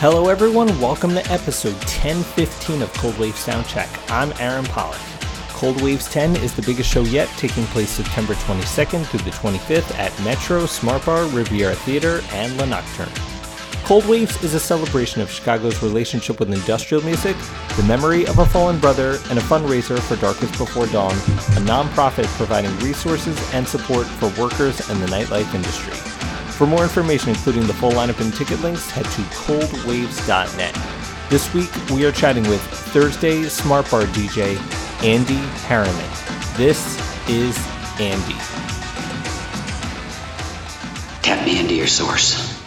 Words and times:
Hello, 0.00 0.28
everyone. 0.28 0.68
Welcome 0.80 1.10
to 1.14 1.28
episode 1.28 1.74
1015 1.74 2.82
of 2.82 2.92
Cold 2.92 3.18
Wave 3.18 3.34
Soundcheck. 3.34 3.88
I'm 4.12 4.32
Aaron 4.38 4.64
Pollock. 4.66 5.00
Cold 5.48 5.82
Waves 5.82 6.08
10 6.08 6.36
is 6.36 6.54
the 6.54 6.62
biggest 6.62 6.88
show 6.88 7.02
yet, 7.02 7.28
taking 7.30 7.64
place 7.64 7.90
September 7.90 8.34
22nd 8.34 9.04
through 9.06 9.18
the 9.22 9.32
25th 9.32 9.92
at 9.98 10.16
Metro, 10.22 10.66
Smart 10.66 11.04
Bar, 11.04 11.24
Riviera 11.30 11.74
Theater, 11.74 12.20
and 12.30 12.56
La 12.58 12.66
Nocturne. 12.66 13.10
Cold 13.82 14.06
Waves 14.06 14.40
is 14.44 14.54
a 14.54 14.60
celebration 14.60 15.20
of 15.20 15.32
Chicago's 15.32 15.82
relationship 15.82 16.38
with 16.38 16.52
industrial 16.52 17.02
music, 17.02 17.36
the 17.76 17.82
memory 17.82 18.24
of 18.28 18.38
a 18.38 18.46
fallen 18.46 18.78
brother, 18.78 19.18
and 19.30 19.38
a 19.40 19.42
fundraiser 19.42 19.98
for 19.98 20.14
Darkest 20.14 20.56
Before 20.58 20.86
Dawn, 20.86 21.10
a 21.10 21.60
nonprofit 21.66 22.26
providing 22.36 22.70
resources 22.78 23.36
and 23.52 23.66
support 23.66 24.06
for 24.06 24.28
workers 24.40 24.88
in 24.90 25.00
the 25.00 25.06
nightlife 25.06 25.52
industry. 25.56 26.17
For 26.58 26.66
more 26.66 26.82
information, 26.82 27.28
including 27.28 27.68
the 27.68 27.72
full 27.72 27.92
lineup 27.92 28.20
and 28.20 28.34
ticket 28.34 28.60
links, 28.62 28.90
head 28.90 29.04
to 29.04 29.22
coldwaves.net. 29.30 30.74
This 31.30 31.54
week, 31.54 31.70
we 31.90 32.04
are 32.04 32.10
chatting 32.10 32.42
with 32.48 32.60
Thursday 32.60 33.44
Smart 33.44 33.88
Bar 33.88 34.02
DJ 34.06 34.56
Andi 34.98 35.38
Harriman. 35.68 35.94
This 36.56 36.98
is 37.28 37.56
Andi. 37.98 38.34
Tap 41.22 41.46
me 41.46 41.60
into 41.60 41.76
your 41.76 41.86
source. 41.86 42.58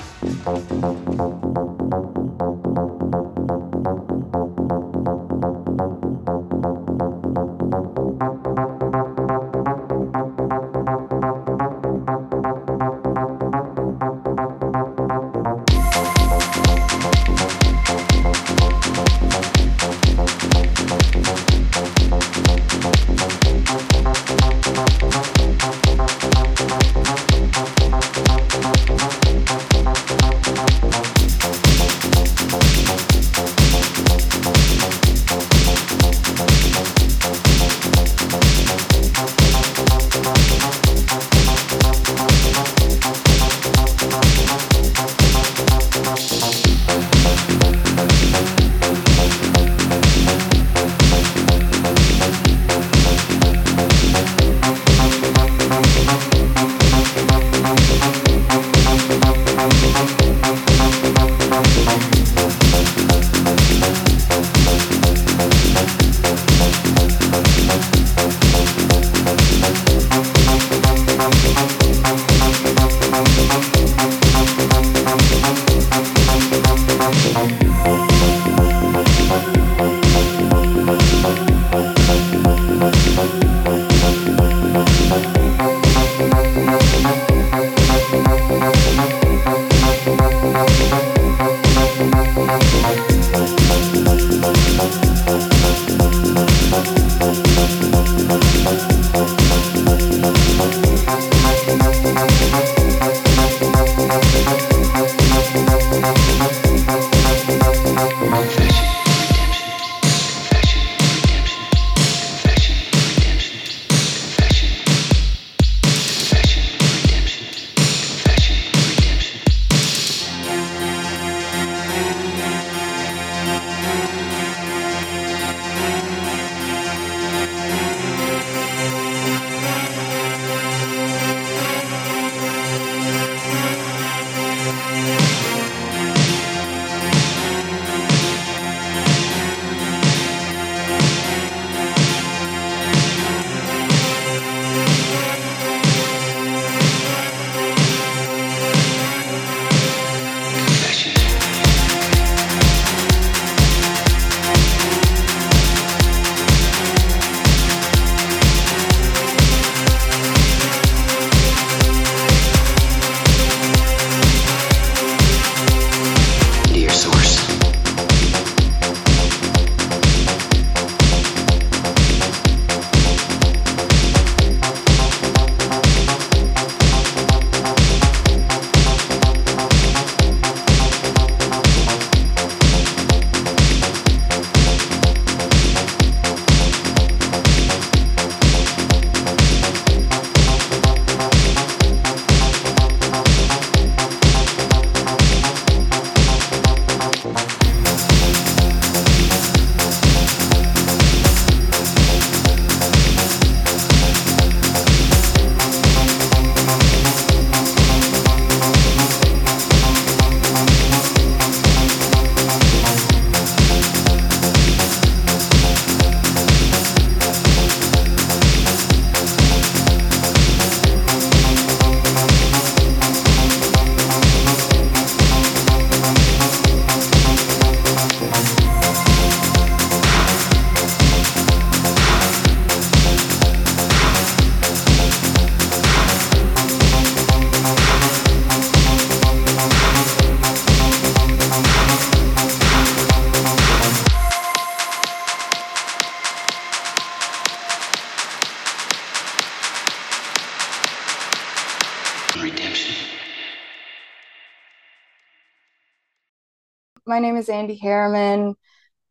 My 257.12 257.20
name 257.20 257.36
is 257.36 257.50
Andi 257.50 257.78
Harriman. 257.82 258.56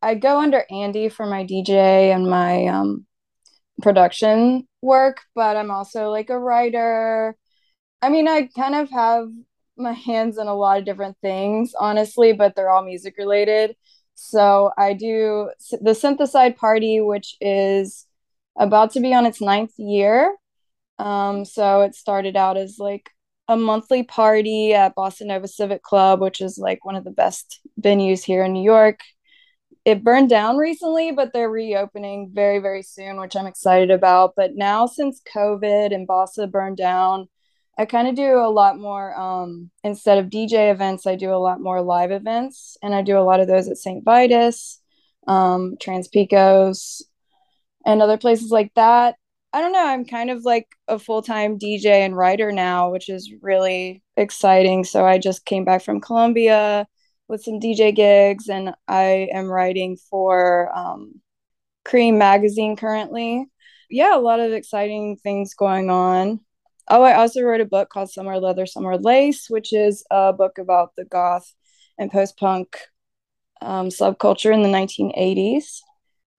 I 0.00 0.14
go 0.14 0.40
under 0.40 0.64
Andi 0.72 1.12
for 1.12 1.26
my 1.26 1.44
DJ 1.44 2.14
and 2.14 2.30
my 2.30 2.64
um, 2.64 3.04
production 3.82 4.66
work, 4.80 5.20
but 5.34 5.54
I'm 5.54 5.70
also 5.70 6.08
like 6.08 6.30
a 6.30 6.38
writer. 6.38 7.36
I 8.00 8.08
mean, 8.08 8.26
I 8.26 8.48
kind 8.56 8.74
of 8.74 8.88
have 8.88 9.28
my 9.76 9.92
hands 9.92 10.38
in 10.38 10.46
a 10.46 10.54
lot 10.54 10.78
of 10.78 10.86
different 10.86 11.18
things, 11.20 11.74
honestly, 11.78 12.32
but 12.32 12.56
they're 12.56 12.70
all 12.70 12.86
music 12.86 13.16
related. 13.18 13.76
So 14.14 14.70
I 14.78 14.94
do 14.94 15.50
the 15.70 15.90
Synthicide 15.90 16.56
Party, 16.56 17.02
which 17.02 17.36
is 17.38 18.06
about 18.56 18.92
to 18.92 19.00
be 19.00 19.12
on 19.12 19.26
its 19.26 19.42
ninth 19.42 19.74
year. 19.76 20.34
Um, 20.98 21.44
so 21.44 21.82
it 21.82 21.94
started 21.94 22.34
out 22.34 22.56
as 22.56 22.76
like 22.78 23.10
a 23.50 23.56
monthly 23.56 24.04
party 24.04 24.72
at 24.74 24.94
Bossa 24.94 25.26
Nova 25.26 25.48
Civic 25.48 25.82
Club, 25.82 26.20
which 26.20 26.40
is 26.40 26.56
like 26.56 26.84
one 26.84 26.94
of 26.94 27.02
the 27.02 27.10
best 27.10 27.60
venues 27.80 28.22
here 28.22 28.44
in 28.44 28.52
New 28.52 28.62
York. 28.62 29.00
It 29.84 30.04
burned 30.04 30.30
down 30.30 30.56
recently, 30.56 31.10
but 31.10 31.32
they're 31.32 31.50
reopening 31.50 32.30
very, 32.32 32.60
very 32.60 32.84
soon, 32.84 33.18
which 33.18 33.34
I'm 33.34 33.48
excited 33.48 33.90
about. 33.90 34.34
But 34.36 34.54
now, 34.54 34.86
since 34.86 35.20
COVID 35.34 35.92
and 35.92 36.06
Bossa 36.06 36.48
burned 36.48 36.76
down, 36.76 37.28
I 37.76 37.86
kind 37.86 38.06
of 38.06 38.14
do 38.14 38.38
a 38.38 38.52
lot 38.52 38.78
more 38.78 39.18
um, 39.18 39.72
instead 39.82 40.18
of 40.18 40.30
DJ 40.30 40.70
events, 40.70 41.04
I 41.04 41.16
do 41.16 41.32
a 41.32 41.42
lot 41.42 41.60
more 41.60 41.82
live 41.82 42.12
events, 42.12 42.76
and 42.84 42.94
I 42.94 43.02
do 43.02 43.18
a 43.18 43.26
lot 43.26 43.40
of 43.40 43.48
those 43.48 43.68
at 43.68 43.78
St. 43.78 44.04
Vitus, 44.04 44.80
um, 45.26 45.74
Trans 45.80 46.06
Pecos, 46.06 47.02
and 47.84 48.00
other 48.00 48.16
places 48.16 48.52
like 48.52 48.72
that. 48.74 49.16
I 49.52 49.60
don't 49.60 49.72
know. 49.72 49.84
I'm 49.84 50.04
kind 50.04 50.30
of 50.30 50.44
like 50.44 50.68
a 50.86 50.98
full 50.98 51.22
time 51.22 51.58
DJ 51.58 51.86
and 52.04 52.16
writer 52.16 52.52
now, 52.52 52.90
which 52.90 53.08
is 53.08 53.32
really 53.42 54.02
exciting. 54.16 54.84
So 54.84 55.04
I 55.04 55.18
just 55.18 55.44
came 55.44 55.64
back 55.64 55.82
from 55.82 56.00
Colombia 56.00 56.86
with 57.26 57.42
some 57.42 57.58
DJ 57.60 57.94
gigs, 57.94 58.48
and 58.48 58.74
I 58.86 59.28
am 59.32 59.46
writing 59.46 59.96
for 60.08 60.70
um, 60.76 61.20
Creem 61.84 62.16
Magazine 62.16 62.76
currently. 62.76 63.46
Yeah, 63.88 64.16
a 64.16 64.20
lot 64.20 64.40
of 64.40 64.52
exciting 64.52 65.16
things 65.16 65.54
going 65.54 65.90
on. 65.90 66.40
Oh, 66.88 67.02
I 67.02 67.14
also 67.14 67.42
wrote 67.42 67.60
a 67.60 67.64
book 67.64 67.88
called 67.88 68.10
Some 68.10 68.26
Wear 68.26 68.38
Leather, 68.38 68.66
Some 68.66 68.84
Wear 68.84 68.98
Lace, 68.98 69.48
which 69.48 69.72
is 69.72 70.04
a 70.10 70.32
book 70.32 70.58
about 70.58 70.94
the 70.96 71.04
goth 71.04 71.52
and 71.98 72.10
post 72.10 72.36
punk 72.36 72.76
um, 73.60 73.88
subculture 73.88 74.52
in 74.52 74.62
the 74.62 74.68
1980s. 74.68 75.80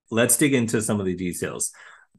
Let's 0.10 0.38
dig 0.38 0.54
into 0.54 0.82
some 0.82 1.00
of 1.00 1.06
the 1.06 1.16
details. 1.16 1.72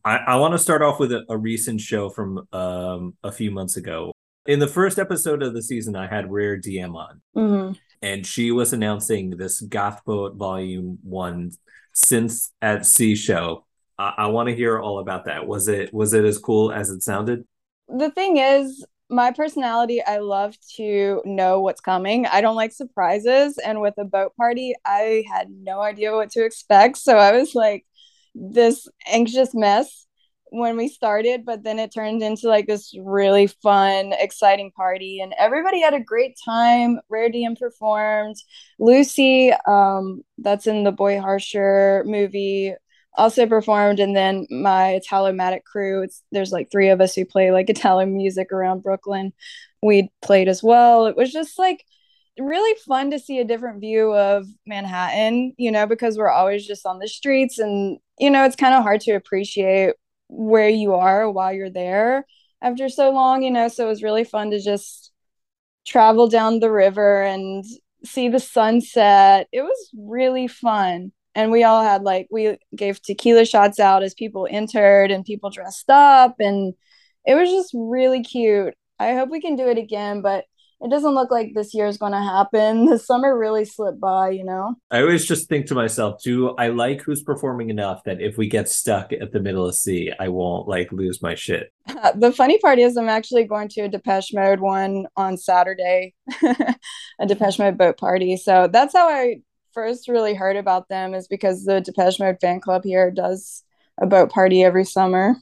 I, 0.04 0.16
I 0.16 0.37
want 0.37 0.52
to 0.52 0.58
start 0.58 0.82
off 0.82 0.99
with 0.99 1.12
a, 1.12 1.25
a 1.28 1.37
recent 1.37 1.81
show 1.81 2.08
from 2.10 2.46
um, 2.52 3.16
a 3.22 3.31
few 3.31 3.50
months 3.50 3.76
ago. 3.76 4.12
In 4.46 4.58
the 4.58 4.66
first 4.66 4.99
episode 4.99 5.43
of 5.43 5.54
the 5.54 5.62
season, 5.62 5.94
I 5.94 6.08
had 6.08 6.31
Rare 6.31 6.58
DM 6.58 6.94
on, 6.94 7.20
mm-hmm. 7.37 7.72
and 8.00 8.26
she 8.26 8.50
was 8.50 8.72
announcing 8.72 9.31
this 9.31 9.60
Goth 9.60 10.04
Poet 10.04 10.34
Volume 10.34 10.99
One 11.04 11.52
since 11.93 12.52
at 12.60 12.84
Sea 12.84 13.14
show. 13.14 13.66
I, 13.99 14.14
I 14.19 14.26
want 14.26 14.49
to 14.49 14.56
hear 14.56 14.81
all 14.81 14.99
about 14.99 15.26
that. 15.26 15.46
Was 15.46 15.69
it 15.69 15.94
was 15.94 16.12
it 16.12 16.25
as 16.25 16.38
cool 16.38 16.72
as 16.72 16.90
it 16.90 17.04
sounded? 17.04 17.44
The 17.88 18.10
thing 18.10 18.38
is, 18.38 18.84
my 19.08 19.31
personality, 19.31 20.02
I 20.02 20.19
love 20.19 20.56
to 20.76 21.22
know 21.25 21.60
what's 21.60 21.81
coming. 21.81 22.26
I 22.26 22.40
don't 22.40 22.56
like 22.56 22.72
surprises, 22.72 23.58
and 23.58 23.81
with 23.81 23.94
a 23.99 24.04
boat 24.04 24.34
party, 24.37 24.75
I 24.84 25.25
had 25.32 25.50
no 25.50 25.81
idea 25.81 26.12
what 26.12 26.31
to 26.32 26.44
expect. 26.44 26.96
So 26.96 27.16
I 27.16 27.31
was 27.31 27.54
like, 27.54 27.87
this 28.34 28.88
anxious 29.06 29.55
mess 29.55 30.06
when 30.52 30.76
we 30.76 30.87
started, 30.88 31.44
but 31.46 31.64
then 31.64 31.79
it 31.79 31.93
turned 31.93 32.23
into 32.23 32.46
like 32.46 32.67
this 32.67 32.94
really 32.99 33.46
fun, 33.46 34.12
exciting 34.19 34.70
party, 34.70 35.20
and 35.20 35.34
everybody 35.38 35.81
had 35.81 35.94
a 35.94 36.00
great 36.00 36.38
time. 36.44 37.00
Rare 37.08 37.31
DM 37.31 37.58
performed. 37.58 38.37
Lucy, 38.79 39.52
um, 39.67 40.23
that's 40.38 40.67
in 40.67 40.84
the 40.84 40.93
Boy 40.93 41.19
Harsher 41.19 42.05
movie, 42.06 42.75
also 43.14 43.46
performed, 43.46 43.99
and 43.99 44.14
then 44.14 44.46
my 44.50 45.00
Italo-matic 45.00 45.64
crew. 45.64 46.02
It's 46.02 46.23
there's 46.32 46.52
like 46.52 46.70
three 46.70 46.90
of 46.90 47.00
us 47.00 47.14
who 47.14 47.25
play 47.25 47.50
like 47.50 47.70
Italian 47.70 48.14
music 48.14 48.52
around 48.52 48.82
Brooklyn. 48.82 49.32
We 49.82 50.11
played 50.20 50.49
as 50.49 50.62
well. 50.62 51.06
It 51.06 51.17
was 51.17 51.32
just 51.32 51.58
like 51.58 51.85
really 52.44 52.78
fun 52.86 53.10
to 53.10 53.18
see 53.18 53.38
a 53.38 53.44
different 53.44 53.80
view 53.80 54.14
of 54.14 54.46
Manhattan, 54.66 55.54
you 55.56 55.70
know, 55.70 55.86
because 55.86 56.16
we're 56.16 56.30
always 56.30 56.66
just 56.66 56.86
on 56.86 56.98
the 56.98 57.08
streets 57.08 57.58
and, 57.58 57.98
you 58.18 58.30
know, 58.30 58.44
it's 58.44 58.56
kind 58.56 58.74
of 58.74 58.82
hard 58.82 59.00
to 59.02 59.12
appreciate 59.12 59.94
where 60.28 60.68
you 60.68 60.94
are 60.94 61.30
while 61.30 61.52
you're 61.52 61.70
there 61.70 62.26
after 62.60 62.88
so 62.88 63.10
long, 63.10 63.42
you 63.42 63.50
know. 63.50 63.68
So 63.68 63.84
it 63.86 63.88
was 63.88 64.02
really 64.02 64.24
fun 64.24 64.50
to 64.50 64.60
just 64.60 65.12
travel 65.86 66.28
down 66.28 66.60
the 66.60 66.70
river 66.70 67.22
and 67.22 67.64
see 68.04 68.28
the 68.28 68.40
sunset. 68.40 69.48
It 69.52 69.62
was 69.62 69.90
really 69.96 70.48
fun. 70.48 71.12
And 71.34 71.50
we 71.50 71.64
all 71.64 71.82
had 71.82 72.02
like, 72.02 72.28
we 72.30 72.58
gave 72.76 73.00
tequila 73.00 73.46
shots 73.46 73.80
out 73.80 74.02
as 74.02 74.14
people 74.14 74.46
entered 74.50 75.10
and 75.10 75.24
people 75.24 75.50
dressed 75.50 75.88
up. 75.88 76.36
And 76.38 76.74
it 77.24 77.34
was 77.34 77.48
just 77.50 77.70
really 77.74 78.22
cute. 78.22 78.74
I 78.98 79.14
hope 79.14 79.30
we 79.30 79.40
can 79.40 79.56
do 79.56 79.68
it 79.68 79.78
again, 79.78 80.22
but 80.22 80.44
it 80.82 80.90
doesn't 80.90 81.14
look 81.14 81.31
like 81.31 81.52
this 81.55 81.75
year 81.75 81.87
is 81.87 81.96
going 81.96 82.12
to 82.12 82.19
happen. 82.19 82.87
The 82.87 82.99
summer 82.99 83.38
really 83.38 83.64
slipped 83.64 84.00
by, 84.00 84.31
you 84.31 84.44
know? 84.44 84.75
I 84.90 85.00
always 85.00 85.25
just 85.25 85.49
think 85.49 85.67
to 85.67 85.75
myself, 85.75 86.23
do 86.23 86.50
I 86.56 86.69
like 86.69 87.00
who's 87.00 87.23
performing 87.23 87.70
enough 87.70 88.02
that 88.05 88.20
if 88.20 88.37
we 88.37 88.49
get 88.49 88.69
stuck 88.69 89.12
at 89.12 89.32
the 89.32 89.40
middle 89.40 89.67
of 89.67 89.75
sea, 89.75 90.12
I 90.19 90.29
won't 90.29 90.69
like 90.69 90.90
lose 90.93 91.23
my 91.23 91.34
shit? 91.34 91.73
Uh, 91.88 92.12
the 92.12 92.32
funny 92.32 92.58
part 92.58 92.79
is, 92.79 92.96
I'm 92.96 93.08
actually 93.08 93.44
going 93.44 93.69
to 93.69 93.82
a 93.82 93.88
Depeche 93.88 94.34
Mode 94.34 94.61
one 94.61 95.06
on 95.17 95.37
Saturday, 95.37 96.14
a 96.43 97.26
Depeche 97.26 97.58
Mode 97.58 97.78
boat 97.78 97.96
party. 97.96 98.37
So 98.37 98.69
that's 98.70 98.94
how 98.94 99.08
I 99.08 99.37
first 99.73 100.08
really 100.08 100.35
heard 100.35 100.56
about 100.56 100.88
them, 100.88 101.14
is 101.14 101.28
because 101.28 101.64
the 101.64 101.81
Depeche 101.81 102.19
Mode 102.19 102.38
fan 102.40 102.61
club 102.61 102.82
here 102.85 103.11
does 103.11 103.62
a 104.00 104.06
boat 104.06 104.31
party 104.31 104.64
every 104.64 104.85
summer. 104.85 105.37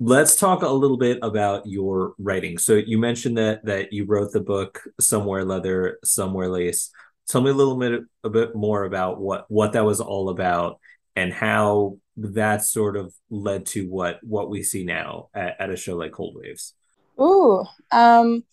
Let's 0.00 0.36
talk 0.36 0.62
a 0.62 0.68
little 0.68 0.96
bit 0.96 1.18
about 1.22 1.66
your 1.66 2.14
writing. 2.18 2.58
So 2.58 2.74
you 2.74 2.98
mentioned 2.98 3.38
that 3.38 3.64
that 3.64 3.92
you 3.92 4.04
wrote 4.06 4.32
the 4.32 4.40
book 4.40 4.82
Some 5.00 5.24
Wear 5.24 5.44
Leather, 5.44 5.98
Some 6.04 6.34
Wear 6.34 6.48
Lace. 6.48 6.90
Tell 7.28 7.40
me 7.40 7.50
a 7.50 7.54
little 7.54 7.76
bit 7.76 8.02
a 8.22 8.30
bit 8.30 8.54
more 8.54 8.84
about 8.84 9.20
what 9.20 9.46
what 9.48 9.72
that 9.72 9.84
was 9.84 10.00
all 10.00 10.28
about 10.28 10.78
and 11.16 11.32
how 11.32 11.98
that 12.16 12.64
sort 12.64 12.96
of 12.96 13.14
led 13.30 13.66
to 13.66 13.88
what 13.88 14.18
what 14.22 14.50
we 14.50 14.62
see 14.62 14.84
now 14.84 15.28
at, 15.34 15.56
at 15.60 15.70
a 15.70 15.76
show 15.76 15.96
like 15.96 16.12
Cold 16.12 16.36
Waves. 16.36 16.74
Ooh, 17.20 17.64
um, 17.92 18.44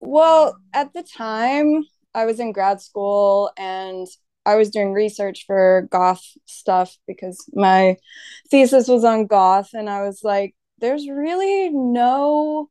well, 0.00 0.56
at 0.72 0.92
the 0.92 1.02
time 1.02 1.84
I 2.14 2.24
was 2.24 2.40
in 2.40 2.52
grad 2.52 2.80
school 2.80 3.50
and 3.56 4.06
I 4.46 4.54
was 4.54 4.70
doing 4.70 4.92
research 4.92 5.44
for 5.46 5.88
goth 5.90 6.22
stuff 6.46 6.96
because 7.06 7.44
my 7.52 7.96
thesis 8.50 8.88
was 8.88 9.04
on 9.04 9.26
goth, 9.26 9.70
and 9.74 9.90
I 9.90 10.02
was 10.02 10.20
like, 10.22 10.54
there's 10.78 11.08
really 11.08 11.70
no, 11.70 12.70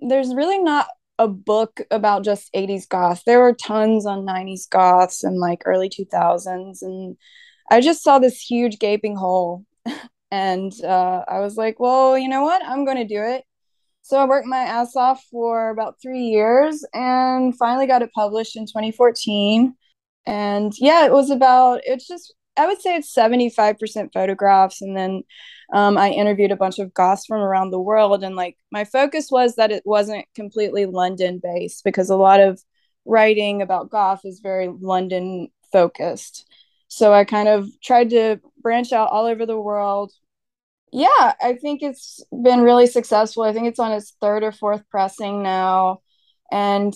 there's 0.00 0.34
really 0.34 0.58
not 0.58 0.88
a 1.18 1.28
book 1.28 1.80
about 1.90 2.24
just 2.24 2.52
80s 2.54 2.88
goth. 2.88 3.22
There 3.26 3.40
were 3.40 3.54
tons 3.54 4.06
on 4.06 4.24
90s 4.26 4.68
goths 4.68 5.22
and 5.22 5.38
like 5.38 5.62
early 5.66 5.90
2000s. 5.90 6.82
And 6.82 7.16
I 7.70 7.80
just 7.80 8.02
saw 8.02 8.18
this 8.18 8.40
huge 8.40 8.78
gaping 8.78 9.16
hole. 9.16 9.64
and 10.30 10.72
uh, 10.82 11.24
I 11.28 11.40
was 11.40 11.56
like, 11.56 11.78
well, 11.78 12.16
you 12.16 12.28
know 12.28 12.42
what? 12.42 12.64
I'm 12.64 12.84
going 12.84 12.96
to 12.96 13.06
do 13.06 13.22
it. 13.22 13.44
So 14.02 14.18
I 14.18 14.24
worked 14.24 14.46
my 14.46 14.58
ass 14.58 14.96
off 14.96 15.22
for 15.30 15.68
about 15.70 15.96
three 16.02 16.22
years 16.24 16.84
and 16.94 17.56
finally 17.56 17.86
got 17.86 18.02
it 18.02 18.10
published 18.14 18.56
in 18.56 18.64
2014 18.64 19.74
and 20.26 20.72
yeah 20.78 21.04
it 21.06 21.12
was 21.12 21.30
about 21.30 21.80
it's 21.84 22.06
just 22.06 22.34
i 22.56 22.66
would 22.66 22.80
say 22.80 22.96
it's 22.96 23.14
75% 23.14 24.12
photographs. 24.12 24.82
And 24.82 24.96
then 24.96 25.22
um, 25.72 25.96
i 25.98 26.10
interviewed 26.10 26.52
a 26.52 26.56
bunch 26.56 26.78
of 26.78 26.92
goths 26.94 27.26
from 27.26 27.40
around 27.40 27.70
the 27.70 27.80
world. 27.80 28.22
And 28.24 28.36
like 28.36 28.56
my 28.70 28.84
focus 28.84 29.30
was 29.30 29.56
that 29.56 29.70
it 29.72 29.82
wasn't 29.86 30.26
completely 30.34 30.86
london 30.86 31.40
based 31.42 31.84
because 31.84 32.10
a 32.10 32.16
lot 32.16 32.40
of 32.40 32.60
writing 33.04 33.62
about 33.62 33.90
goth 33.90 34.20
is 34.24 34.40
very 34.40 34.68
london 34.68 35.48
focused 35.72 36.46
so 36.88 37.12
i 37.12 37.24
kind 37.24 37.48
of 37.48 37.68
tried 37.82 38.10
to 38.10 38.38
branch 38.62 38.92
out 38.92 39.10
all 39.10 39.26
over 39.26 39.46
the 39.46 39.60
world. 39.60 40.12
Yeah 40.92 41.34
i 41.40 41.54
think 41.54 41.82
it's 41.82 42.22
been 42.30 42.60
really 42.62 42.86
successful. 42.86 43.44
I 43.44 43.52
think 43.52 43.68
it's 43.68 43.78
on 43.78 43.92
its 43.92 44.14
third 44.20 44.42
or 44.42 44.52
fourth 44.52 44.82
pressing 44.90 45.42
now. 45.42 46.00
And 46.50 46.94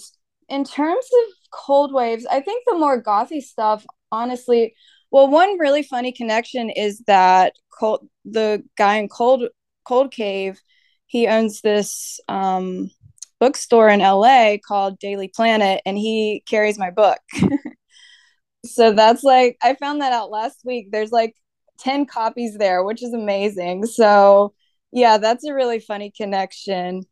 in 0.49 0.64
terms 0.64 1.07
of 1.07 1.35
cold 1.54 1.92
waves, 1.92 2.26
I 2.26 2.40
think 2.40 2.64
the 2.66 2.76
more 2.76 3.02
gothy 3.02 3.40
stuff, 3.40 3.87
honestly, 4.11 4.75
well, 5.11 5.28
one 5.28 5.58
really 5.58 5.82
funny 5.82 6.12
connection 6.12 6.70
is 6.70 7.00
that 7.06 7.54
cold, 7.78 8.08
the 8.25 8.64
guy 8.76 8.96
in 8.96 9.08
Cold 9.08 9.44
Cold 9.87 10.11
Cave, 10.11 10.61
he 11.06 11.28
owns 11.28 11.61
this 11.61 12.18
um, 12.28 12.90
bookstore 13.38 13.88
in 13.88 14.00
LA 14.00 14.56
called 14.58 14.99
Daily 14.99 15.28
Planet, 15.28 15.80
and 15.87 15.96
he 15.96 16.42
carries 16.49 16.78
my 16.78 16.90
book. 16.90 17.18
so 18.64 18.92
that's 18.92 19.23
like 19.23 19.56
I 19.62 19.75
found 19.75 20.00
that 20.00 20.12
out 20.12 20.30
last 20.30 20.61
week. 20.64 20.88
There's 20.90 21.12
like 21.12 21.34
10 21.78 22.06
copies 22.06 22.56
there, 22.56 22.82
which 22.82 23.02
is 23.02 23.12
amazing. 23.12 23.87
So 23.87 24.54
yeah, 24.92 25.18
that's 25.18 25.44
a 25.44 25.54
really 25.54 25.80
funny 25.80 26.12
connection. 26.16 27.02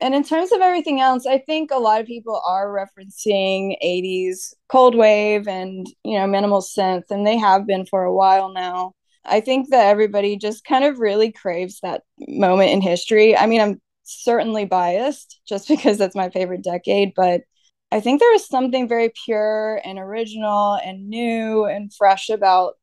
And 0.00 0.14
in 0.14 0.22
terms 0.22 0.52
of 0.52 0.60
everything 0.60 1.00
else, 1.00 1.26
I 1.26 1.38
think 1.38 1.70
a 1.70 1.78
lot 1.78 2.00
of 2.00 2.06
people 2.06 2.40
are 2.46 2.68
referencing 2.68 3.76
80s 3.84 4.54
cold 4.68 4.94
wave 4.94 5.48
and, 5.48 5.86
you 6.04 6.18
know, 6.18 6.26
minimal 6.26 6.60
synth, 6.60 7.10
and 7.10 7.26
they 7.26 7.36
have 7.36 7.66
been 7.66 7.84
for 7.84 8.04
a 8.04 8.14
while 8.14 8.52
now. 8.52 8.92
I 9.24 9.40
think 9.40 9.70
that 9.70 9.86
everybody 9.86 10.36
just 10.36 10.64
kind 10.64 10.84
of 10.84 11.00
really 11.00 11.32
craves 11.32 11.80
that 11.82 12.02
moment 12.28 12.70
in 12.70 12.80
history. 12.80 13.36
I 13.36 13.46
mean, 13.46 13.60
I'm 13.60 13.80
certainly 14.04 14.64
biased 14.64 15.40
just 15.48 15.68
because 15.68 15.98
that's 15.98 16.16
my 16.16 16.30
favorite 16.30 16.62
decade, 16.62 17.12
but 17.16 17.42
I 17.90 18.00
think 18.00 18.20
there 18.20 18.32
was 18.32 18.46
something 18.46 18.86
very 18.86 19.12
pure 19.24 19.80
and 19.84 19.98
original 19.98 20.74
and 20.74 21.08
new 21.08 21.64
and 21.64 21.92
fresh 21.92 22.28
about 22.28 22.74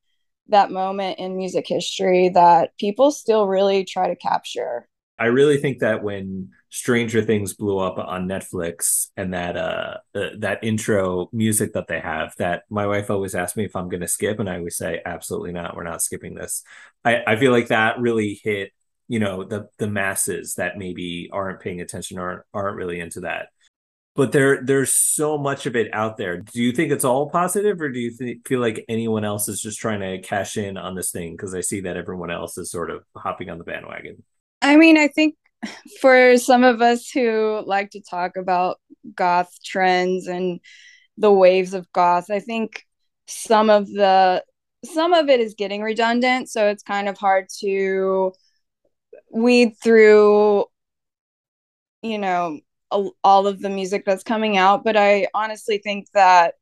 that 0.49 0.71
moment 0.71 1.19
in 1.19 1.37
music 1.37 1.65
history 1.67 2.29
that 2.29 2.77
people 2.77 3.11
still 3.11 3.47
really 3.47 3.85
try 3.85 4.07
to 4.07 4.15
capture. 4.15 4.87
I 5.17 5.27
really 5.27 5.57
think 5.57 5.79
that 5.79 6.03
when 6.03 6.49
Stranger 6.75 7.21
Things 7.21 7.53
blew 7.53 7.79
up 7.79 7.97
on 7.97 8.27
Netflix 8.27 9.07
and 9.15 9.33
that 9.33 9.55
uh, 9.55 9.97
uh 10.13 10.29
that 10.39 10.61
intro 10.61 11.29
music 11.31 11.71
that 11.71 11.87
they 11.87 12.01
have 12.01 12.35
that 12.37 12.63
my 12.69 12.85
wife 12.85 13.09
always 13.09 13.33
asks 13.33 13.55
me 13.55 13.63
if 13.63 13.77
I'm 13.77 13.87
going 13.87 14.01
to 14.01 14.09
skip 14.09 14.41
and 14.41 14.49
I 14.49 14.57
always 14.57 14.75
say 14.75 15.01
absolutely 15.05 15.53
not 15.53 15.77
we're 15.77 15.83
not 15.83 16.01
skipping 16.01 16.35
this. 16.35 16.63
I 17.05 17.23
I 17.25 17.35
feel 17.37 17.53
like 17.53 17.69
that 17.69 17.99
really 18.01 18.41
hit 18.43 18.73
you 19.07 19.19
know 19.19 19.45
the 19.45 19.69
the 19.77 19.87
masses 19.87 20.55
that 20.55 20.77
maybe 20.77 21.29
aren't 21.31 21.61
paying 21.61 21.79
attention 21.79 22.19
or 22.19 22.45
aren't, 22.53 22.75
really 22.75 22.99
into 22.99 23.21
that. 23.21 23.47
But 24.13 24.33
there 24.33 24.61
there's 24.61 24.91
so 24.91 25.37
much 25.37 25.65
of 25.67 25.77
it 25.77 25.93
out 25.93 26.17
there. 26.17 26.41
Do 26.41 26.61
you 26.61 26.73
think 26.73 26.91
it's 26.91 27.05
all 27.05 27.29
positive 27.29 27.79
or 27.79 27.89
do 27.89 27.99
you 27.99 28.17
th- 28.17 28.39
feel 28.45 28.59
like 28.59 28.83
anyone 28.89 29.23
else 29.23 29.47
is 29.47 29.61
just 29.61 29.79
trying 29.79 30.01
to 30.01 30.19
cash 30.19 30.57
in 30.57 30.75
on 30.75 30.93
this 30.95 31.11
thing 31.11 31.37
because 31.37 31.55
I 31.55 31.61
see 31.61 31.79
that 31.81 31.95
everyone 31.95 32.31
else 32.31 32.57
is 32.57 32.69
sort 32.69 32.89
of 32.89 33.05
hopping 33.15 33.49
on 33.49 33.59
the 33.59 33.63
bandwagon? 33.63 34.23
I 34.61 34.75
mean, 34.75 34.97
I 34.97 35.07
think 35.07 35.35
for 36.01 36.37
some 36.37 36.63
of 36.63 36.81
us 36.81 37.09
who 37.09 37.63
like 37.65 37.91
to 37.91 38.01
talk 38.01 38.37
about 38.37 38.79
goth 39.15 39.51
trends 39.63 40.27
and 40.27 40.59
the 41.17 41.31
waves 41.31 41.73
of 41.73 41.91
goth, 41.93 42.31
I 42.31 42.39
think 42.39 42.85
some 43.27 43.69
of 43.69 43.87
the 43.87 44.43
some 44.85 45.13
of 45.13 45.29
it 45.29 45.39
is 45.39 45.55
getting 45.55 45.81
redundant, 45.81 46.49
so 46.49 46.67
it's 46.67 46.83
kind 46.83 47.09
of 47.09 47.17
hard 47.17 47.47
to 47.61 48.33
weed 49.31 49.75
through 49.83 50.65
you 52.01 52.17
know 52.17 52.59
all 53.23 53.47
of 53.47 53.59
the 53.61 53.69
music 53.69 54.03
that's 54.05 54.23
coming 54.23 54.57
out, 54.57 54.83
but 54.83 54.95
I 54.95 55.27
honestly 55.33 55.79
think 55.79 56.07
that 56.13 56.53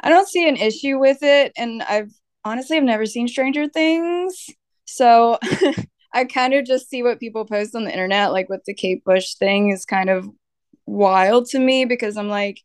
I 0.00 0.08
don't 0.08 0.28
see 0.28 0.48
an 0.48 0.56
issue 0.56 0.98
with 0.98 1.18
it. 1.22 1.52
And 1.56 1.82
I've 1.82 2.12
honestly 2.44 2.76
I've 2.76 2.82
never 2.84 3.06
seen 3.06 3.28
Stranger 3.28 3.68
Things. 3.68 4.46
So 4.86 5.38
I 6.16 6.24
kind 6.24 6.54
of 6.54 6.64
just 6.64 6.88
see 6.88 7.02
what 7.02 7.20
people 7.20 7.44
post 7.44 7.74
on 7.74 7.84
the 7.84 7.92
internet, 7.92 8.32
like 8.32 8.48
with 8.48 8.64
the 8.64 8.74
Kate 8.74 9.04
Bush 9.04 9.34
thing, 9.34 9.70
is 9.70 9.84
kind 9.84 10.08
of 10.10 10.28
wild 10.86 11.46
to 11.50 11.58
me 11.58 11.84
because 11.84 12.16
I'm 12.16 12.28
like, 12.28 12.60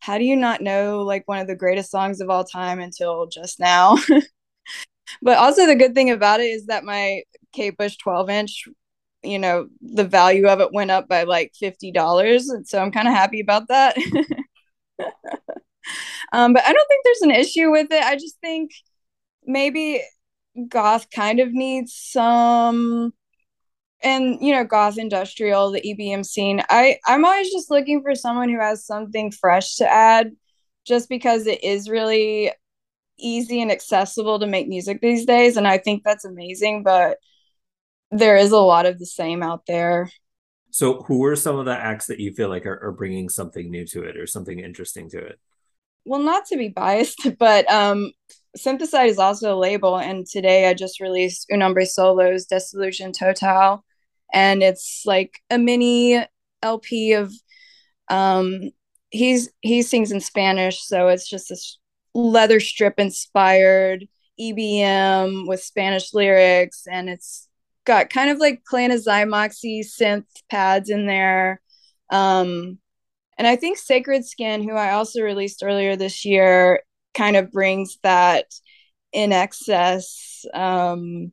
how 0.00 0.18
do 0.18 0.24
you 0.24 0.36
not 0.36 0.62
know 0.62 1.02
like 1.02 1.28
one 1.28 1.38
of 1.38 1.46
the 1.46 1.54
greatest 1.56 1.90
songs 1.92 2.20
of 2.20 2.28
all 2.28 2.44
time 2.44 2.80
until 2.80 3.26
just 3.28 3.60
now? 3.60 3.96
but 5.22 5.38
also 5.38 5.66
the 5.66 5.76
good 5.76 5.94
thing 5.94 6.10
about 6.10 6.40
it 6.40 6.44
is 6.44 6.66
that 6.66 6.84
my 6.84 7.22
Kate 7.52 7.76
Bush 7.76 7.96
12 7.96 8.30
inch, 8.30 8.64
you 9.22 9.38
know, 9.38 9.68
the 9.80 10.04
value 10.04 10.46
of 10.48 10.60
it 10.60 10.72
went 10.72 10.90
up 10.90 11.08
by 11.08 11.24
like 11.24 11.52
fifty 11.58 11.90
dollars, 11.92 12.48
and 12.48 12.66
so 12.66 12.80
I'm 12.80 12.92
kind 12.92 13.08
of 13.08 13.14
happy 13.14 13.40
about 13.40 13.68
that. 13.68 13.96
um, 16.32 16.52
but 16.52 16.64
I 16.64 16.72
don't 16.72 16.88
think 16.88 17.04
there's 17.04 17.22
an 17.22 17.30
issue 17.30 17.70
with 17.70 17.88
it. 17.90 18.02
I 18.02 18.14
just 18.16 18.38
think 18.40 18.70
maybe 19.46 20.02
goth 20.68 21.10
kind 21.10 21.40
of 21.40 21.52
needs 21.52 21.94
some 21.94 23.12
and 24.02 24.38
you 24.40 24.52
know 24.52 24.64
goth 24.64 24.98
industrial 24.98 25.70
the 25.70 25.82
ebm 25.82 26.24
scene. 26.24 26.62
I 26.68 26.98
i'm 27.06 27.24
always 27.24 27.50
just 27.50 27.70
looking 27.70 28.02
for 28.02 28.14
someone 28.14 28.48
who 28.48 28.60
has 28.60 28.86
something 28.86 29.30
fresh 29.30 29.76
to 29.76 29.90
add 29.90 30.32
just 30.86 31.08
because 31.08 31.46
it 31.46 31.62
is 31.62 31.90
really 31.90 32.52
easy 33.18 33.60
and 33.60 33.70
accessible 33.72 34.38
to 34.38 34.46
make 34.46 34.68
music 34.68 35.00
these 35.00 35.26
days 35.26 35.56
and 35.56 35.66
i 35.66 35.76
think 35.76 36.04
that's 36.04 36.24
amazing 36.24 36.84
but 36.84 37.18
there 38.10 38.36
is 38.36 38.52
a 38.52 38.58
lot 38.58 38.86
of 38.86 38.98
the 38.98 39.06
same 39.06 39.42
out 39.42 39.66
there. 39.66 40.10
So 40.70 41.02
who 41.02 41.24
are 41.24 41.36
some 41.36 41.56
of 41.56 41.64
the 41.64 41.76
acts 41.76 42.06
that 42.06 42.20
you 42.20 42.32
feel 42.32 42.48
like 42.48 42.66
are, 42.66 42.82
are 42.82 42.92
bringing 42.92 43.28
something 43.28 43.70
new 43.70 43.86
to 43.86 44.02
it 44.02 44.16
or 44.16 44.26
something 44.26 44.58
interesting 44.58 45.08
to 45.10 45.18
it? 45.18 45.38
Well 46.04 46.20
not 46.20 46.46
to 46.46 46.56
be 46.56 46.68
biased 46.68 47.26
but 47.38 47.70
um 47.70 48.12
Synthicide 48.56 49.08
is 49.08 49.18
also 49.18 49.54
a 49.54 49.58
label, 49.58 49.98
and 49.98 50.26
today 50.26 50.68
I 50.68 50.74
just 50.74 51.00
released 51.00 51.50
Un 51.52 51.60
Solo's 51.84 52.46
Desilusión 52.46 53.16
Total, 53.16 53.84
and 54.32 54.62
it's 54.62 55.02
like 55.04 55.40
a 55.50 55.58
mini 55.58 56.24
LP 56.62 57.12
of 57.12 57.32
um 58.08 58.70
he's 59.10 59.50
he 59.60 59.82
sings 59.82 60.12
in 60.12 60.20
Spanish, 60.20 60.82
so 60.82 61.08
it's 61.08 61.28
just 61.28 61.50
this 61.50 61.78
leather 62.14 62.60
strip 62.60 62.98
inspired 62.98 64.06
EBM 64.40 65.46
with 65.46 65.62
Spanish 65.62 66.14
lyrics, 66.14 66.86
and 66.90 67.08
it's 67.08 67.48
got 67.84 68.10
kind 68.10 68.30
of 68.30 68.38
like 68.38 68.62
Xymoxy 68.70 69.80
synth 69.80 70.26
pads 70.50 70.90
in 70.90 71.06
there. 71.06 71.60
Um, 72.10 72.78
and 73.36 73.46
I 73.46 73.56
think 73.56 73.78
Sacred 73.78 74.24
Skin, 74.26 74.62
who 74.62 74.74
I 74.74 74.92
also 74.92 75.22
released 75.22 75.62
earlier 75.62 75.96
this 75.96 76.24
year, 76.24 76.82
kind 77.18 77.36
of 77.36 77.52
brings 77.52 77.98
that 78.02 78.46
INXS 79.14 80.44
um 80.54 81.32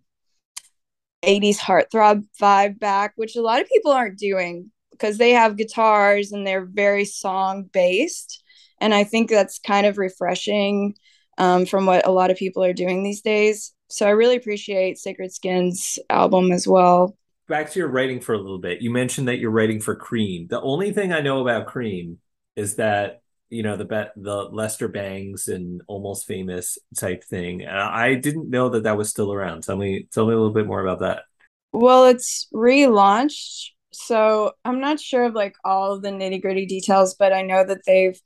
80s 1.24 1.58
heartthrob 1.58 2.24
vibe 2.39 2.80
back 2.80 3.13
which 3.15 3.36
a 3.36 3.42
lot 3.42 3.62
of 3.62 3.68
people 3.68 3.92
aren't 3.92 4.20
doing 4.20 4.72
because 4.92 5.18
they 5.18 5.32
have 5.32 5.58
guitars 5.58 6.32
and 6.32 6.46
they're 6.46 6.65
very 6.65 7.04
song 7.04 7.70
based 7.74 8.44
and 8.80 8.94
i 8.94 9.04
think 9.04 9.30
that's 9.30 9.60
kind 9.60 9.86
of 9.86 9.98
refreshing 9.98 10.96
um, 11.38 11.65
from 11.65 11.86
what 11.86 12.08
a 12.08 12.12
lot 12.12 12.32
of 12.32 12.38
people 12.38 12.63
are 12.63 12.74
doing 12.74 13.04
these 13.04 13.22
days. 13.22 13.74
So 13.89 14.08
i 14.08 14.12
really 14.12 14.36
appreciate 14.36 14.98
sacred 14.98 15.32
skins 15.32 16.00
album 16.10 16.51
as 16.51 16.68
well. 16.68 17.18
Back 17.48 17.72
to 17.72 17.80
your 17.80 17.88
writing 17.88 18.20
for 18.20 18.34
a 18.34 18.39
little 18.39 18.58
bit. 18.58 18.82
You 18.82 18.89
mentioned 18.89 19.27
that 19.27 19.38
you're 19.38 19.51
writing 19.51 19.80
for 19.80 19.96
Creem. 19.96 20.50
The 20.50 20.62
only 20.62 20.92
thing 20.92 21.13
i 21.13 21.22
know 21.22 21.42
about 21.42 21.68
Creem 21.68 22.18
is 22.56 22.75
that 22.75 23.22
you 23.49 23.63
know 23.63 23.77
the 23.77 23.85
bet 23.85 24.11
the 24.15 24.43
Lester 24.51 24.87
Bangs 24.87 25.47
and 25.47 25.81
almost 25.87 26.27
famous 26.27 26.77
type 26.97 27.23
thing. 27.23 27.65
I 27.67 28.15
didn't 28.15 28.49
know 28.49 28.69
that 28.69 28.83
that 28.83 28.97
was 28.97 29.09
still 29.09 29.31
around. 29.31 29.63
Tell 29.63 29.77
me 29.77 30.07
tell 30.11 30.25
me 30.25 30.33
a 30.33 30.37
little 30.37 30.53
bit 30.53 30.67
more 30.67 30.81
about 30.81 30.99
that. 30.99 31.23
Well, 31.71 32.05
it's 32.05 32.47
relaunched, 32.53 33.69
so 33.91 34.53
I'm 34.63 34.79
not 34.79 34.99
sure 34.99 35.25
of 35.25 35.33
like 35.33 35.55
all 35.63 35.93
of 35.93 36.01
the 36.01 36.09
nitty 36.09 36.41
gritty 36.41 36.65
details, 36.65 37.15
but 37.15 37.33
I 37.33 37.41
know 37.41 37.63
that 37.65 37.81
they've 37.85 38.19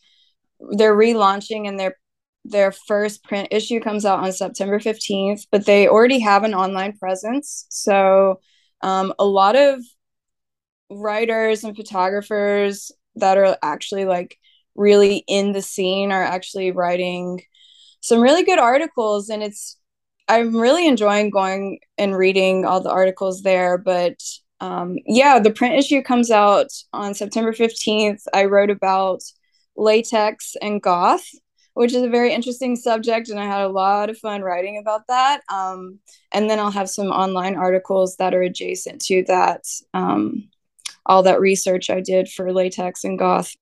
they're 0.71 0.95
relaunching 0.95 1.67
and 1.67 1.79
their 1.79 1.95
their 2.45 2.71
first 2.71 3.23
print 3.23 3.49
issue 3.51 3.79
comes 3.79 4.05
out 4.05 4.19
on 4.19 4.31
September 4.31 4.79
15th, 4.79 5.45
but 5.51 5.65
they 5.65 5.87
already 5.87 6.19
have 6.19 6.43
an 6.43 6.53
online 6.53 6.97
presence. 6.97 7.65
So 7.69 8.39
um, 8.81 9.13
a 9.19 9.25
lot 9.25 9.55
of 9.55 9.81
writers 10.89 11.63
and 11.63 11.75
photographers 11.75 12.91
that 13.15 13.37
are 13.37 13.57
actually 13.61 14.05
like 14.05 14.38
really 14.79 15.23
in 15.27 15.51
the 15.51 15.61
scene 15.61 16.11
are 16.11 16.23
actually 16.23 16.71
writing 16.71 17.41
some 18.01 18.21
really 18.21 18.43
good 18.43 18.59
articles. 18.59 19.29
And 19.29 19.43
it's 19.43 19.77
i'm 20.27 20.55
really 20.55 20.87
enjoying 20.87 21.29
going 21.29 21.79
and 21.97 22.15
reading 22.15 22.65
all 22.65 22.81
the 22.81 22.91
articles 22.91 23.41
there. 23.41 23.77
But 23.77 24.19
um, 24.61 24.97
yeah 25.05 25.39
the 25.39 25.51
print 25.51 25.75
issue 25.75 26.01
comes 26.01 26.31
out 26.31 26.67
on 26.91 27.13
september 27.13 27.53
15th 27.53 28.21
i 28.33 28.45
wrote 28.45 28.69
about 28.69 29.21
latex 29.77 30.55
and 30.61 30.81
goth 30.81 31.25
which 31.75 31.93
is 31.93 32.03
a 32.03 32.09
very 32.09 32.33
interesting 32.33 32.75
subject 32.75 33.29
and 33.29 33.39
i 33.39 33.45
had 33.45 33.61
a 33.61 33.69
lot 33.69 34.09
of 34.09 34.17
fun 34.17 34.41
writing 34.41 34.77
about 34.77 35.07
that. 35.07 35.41
Um, 35.49 35.99
and 36.33 36.49
then 36.49 36.59
i'll 36.59 36.71
have 36.71 36.89
some 36.89 37.07
online 37.07 37.55
articles 37.55 38.17
that 38.17 38.33
are 38.33 38.41
adjacent 38.41 39.01
to 39.03 39.23
that 39.27 39.63
um, 39.93 40.49
all 41.05 41.23
that 41.23 41.39
research 41.39 41.89
i 41.89 42.01
did 42.01 42.27
for 42.27 42.51
latex 42.51 43.03
and 43.03 43.17
goth 43.17 43.55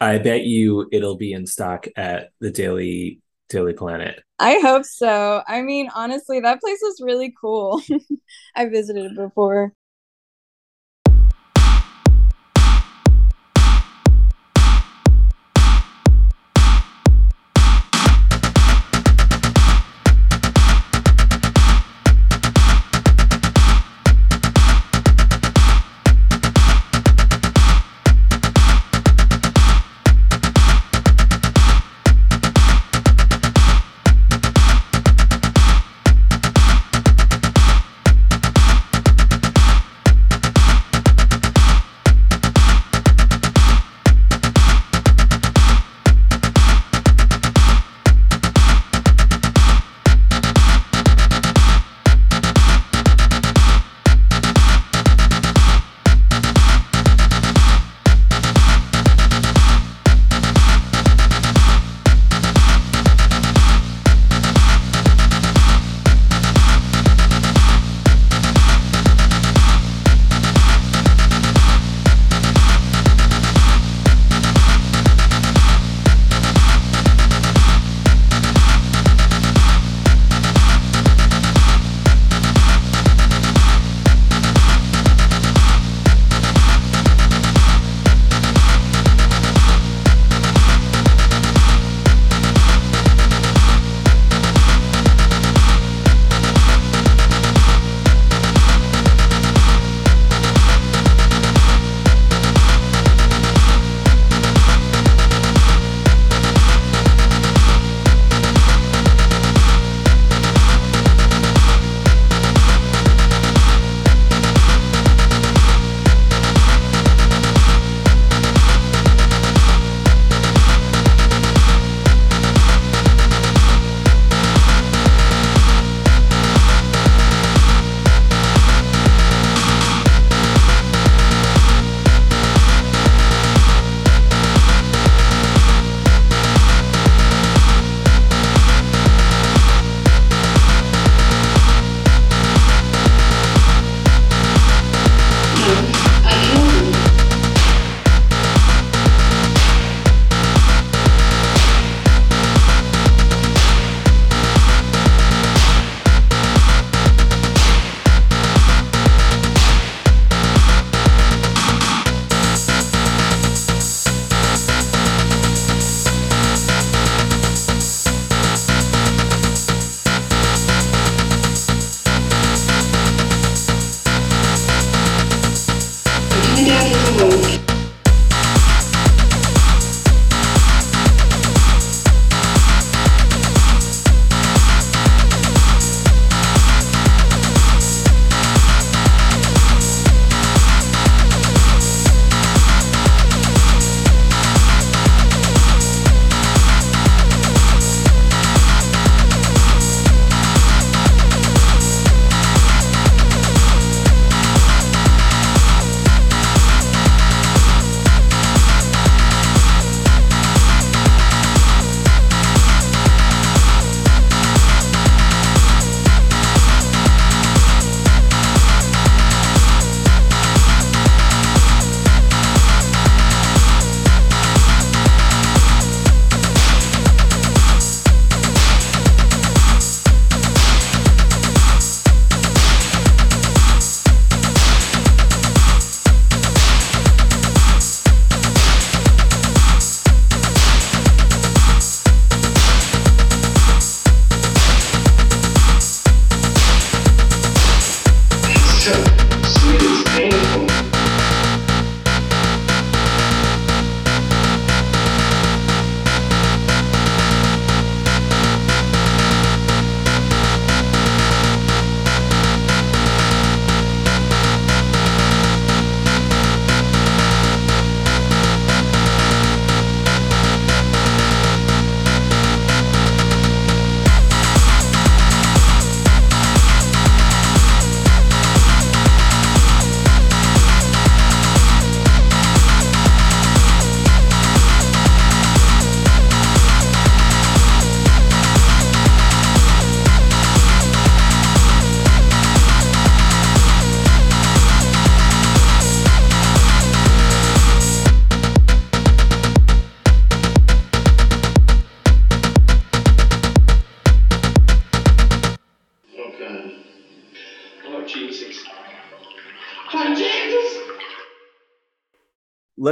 I 0.00 0.18
bet 0.18 0.44
you 0.44 0.88
it'll 0.92 1.16
be 1.16 1.32
in 1.32 1.46
stock 1.46 1.86
at 1.96 2.30
the 2.40 2.50
Daily 2.50 3.20
Daily 3.48 3.72
Planet. 3.72 4.20
I 4.38 4.58
hope 4.58 4.84
so. 4.84 5.42
I 5.46 5.62
mean, 5.62 5.88
honestly, 5.94 6.40
that 6.40 6.60
place 6.60 6.78
was 6.82 7.00
really 7.00 7.32
cool. 7.40 7.82
I 8.56 8.66
visited 8.66 9.12
it 9.12 9.16
before. 9.16 9.72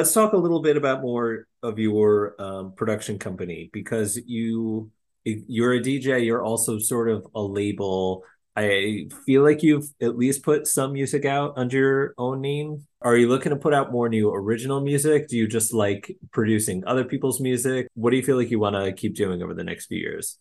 Let's 0.02 0.14
talk 0.14 0.32
a 0.32 0.36
little 0.36 0.60
bit 0.60 0.76
about 0.76 1.00
more 1.00 1.46
of 1.62 1.78
your 1.78 2.34
um, 2.42 2.72
production 2.72 3.20
company 3.20 3.70
because 3.72 4.20
you 4.26 4.90
you're 5.24 5.74
a 5.74 5.80
DJ. 5.80 6.26
You're 6.26 6.42
also 6.42 6.80
sort 6.80 7.08
of 7.08 7.24
a 7.36 7.40
label. 7.40 8.24
I 8.56 9.06
feel 9.24 9.44
like 9.44 9.62
you've 9.62 9.88
at 10.00 10.18
least 10.18 10.42
put 10.42 10.66
some 10.66 10.94
music 10.94 11.24
out 11.24 11.54
under 11.56 11.76
your 11.76 12.14
own 12.18 12.40
name. 12.40 12.84
Are 13.00 13.16
you 13.16 13.28
looking 13.28 13.50
to 13.50 13.56
put 13.56 13.74
out 13.74 13.92
more 13.92 14.08
new 14.08 14.34
original 14.34 14.80
music? 14.80 15.28
Do 15.28 15.36
you 15.36 15.46
just 15.46 15.72
like 15.72 16.16
producing 16.32 16.82
other 16.84 17.04
people's 17.04 17.40
music? 17.40 17.86
What 17.94 18.10
do 18.10 18.16
you 18.16 18.24
feel 18.24 18.36
like 18.36 18.50
you 18.50 18.58
want 18.58 18.74
to 18.74 18.92
keep 18.92 19.14
doing 19.14 19.40
over 19.40 19.54
the 19.54 19.62
next 19.62 19.86
few 19.86 20.00
years? 20.00 20.36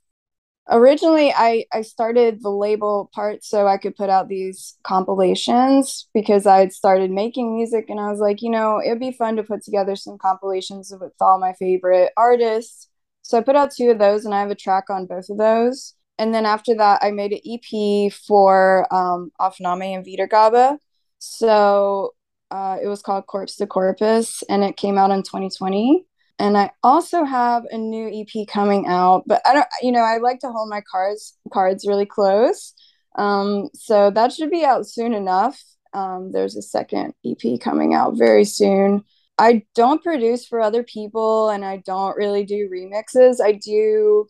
Originally 0.69 1.33
I 1.35 1.65
I 1.73 1.81
started 1.81 2.41
the 2.41 2.49
label 2.49 3.09
part 3.13 3.43
so 3.43 3.67
I 3.67 3.77
could 3.77 3.95
put 3.95 4.09
out 4.09 4.27
these 4.27 4.77
compilations 4.83 6.07
because 6.13 6.45
I 6.45 6.59
had 6.59 6.73
started 6.73 7.11
making 7.11 7.55
music 7.55 7.85
and 7.89 7.99
I 7.99 8.09
was 8.09 8.19
like, 8.19 8.41
you 8.41 8.49
know, 8.49 8.81
it'd 8.83 8.99
be 8.99 9.11
fun 9.11 9.35
to 9.37 9.43
put 9.43 9.63
together 9.63 9.95
some 9.95 10.17
compilations 10.17 10.93
with 10.99 11.13
all 11.19 11.39
my 11.39 11.53
favorite 11.53 12.11
artists. 12.17 12.87
So 13.21 13.37
I 13.37 13.41
put 13.41 13.55
out 13.55 13.71
two 13.71 13.91
of 13.91 13.99
those 13.99 14.25
and 14.25 14.33
I 14.33 14.39
have 14.39 14.51
a 14.51 14.55
track 14.55 14.89
on 14.89 15.05
both 15.05 15.29
of 15.29 15.37
those. 15.37 15.95
And 16.17 16.33
then 16.33 16.45
after 16.45 16.75
that, 16.75 16.99
I 17.01 17.11
made 17.11 17.31
an 17.31 17.39
EP 17.45 18.11
for 18.11 18.87
um, 18.93 19.31
Aufnahme 19.39 19.95
and 19.95 20.05
Wiedergabe. 20.05 20.77
So 21.19 22.13
uh, 22.51 22.77
it 22.81 22.87
was 22.87 23.01
called 23.01 23.27
Corpse 23.27 23.55
to 23.57 23.67
Corpus 23.67 24.43
and 24.49 24.63
it 24.63 24.77
came 24.77 24.97
out 24.97 25.11
in 25.11 25.23
2020 25.23 26.05
and 26.41 26.57
I 26.57 26.71
also 26.81 27.23
have 27.23 27.65
a 27.69 27.77
new 27.77 28.09
EP 28.09 28.47
coming 28.47 28.87
out, 28.87 29.25
but 29.27 29.43
I 29.45 29.53
don't, 29.53 29.67
you 29.83 29.91
know, 29.91 29.99
I 29.99 30.17
like 30.17 30.39
to 30.39 30.49
hold 30.49 30.69
my 30.69 30.81
cards 30.91 31.37
cards 31.53 31.85
really 31.87 32.07
close. 32.07 32.73
Um, 33.15 33.69
so 33.75 34.09
that 34.09 34.31
should 34.31 34.49
be 34.49 34.65
out 34.65 34.87
soon 34.87 35.13
enough. 35.13 35.61
Um, 35.93 36.31
there's 36.31 36.55
a 36.55 36.63
second 36.63 37.13
EP 37.23 37.59
coming 37.59 37.93
out 37.93 38.17
very 38.17 38.43
soon. 38.43 39.03
I 39.37 39.65
don't 39.75 40.01
produce 40.01 40.47
for 40.47 40.61
other 40.61 40.81
people 40.81 41.49
and 41.49 41.63
I 41.63 41.77
don't 41.85 42.17
really 42.17 42.43
do 42.43 42.67
remixes. 42.73 43.35
I 43.39 43.51
do 43.51 44.25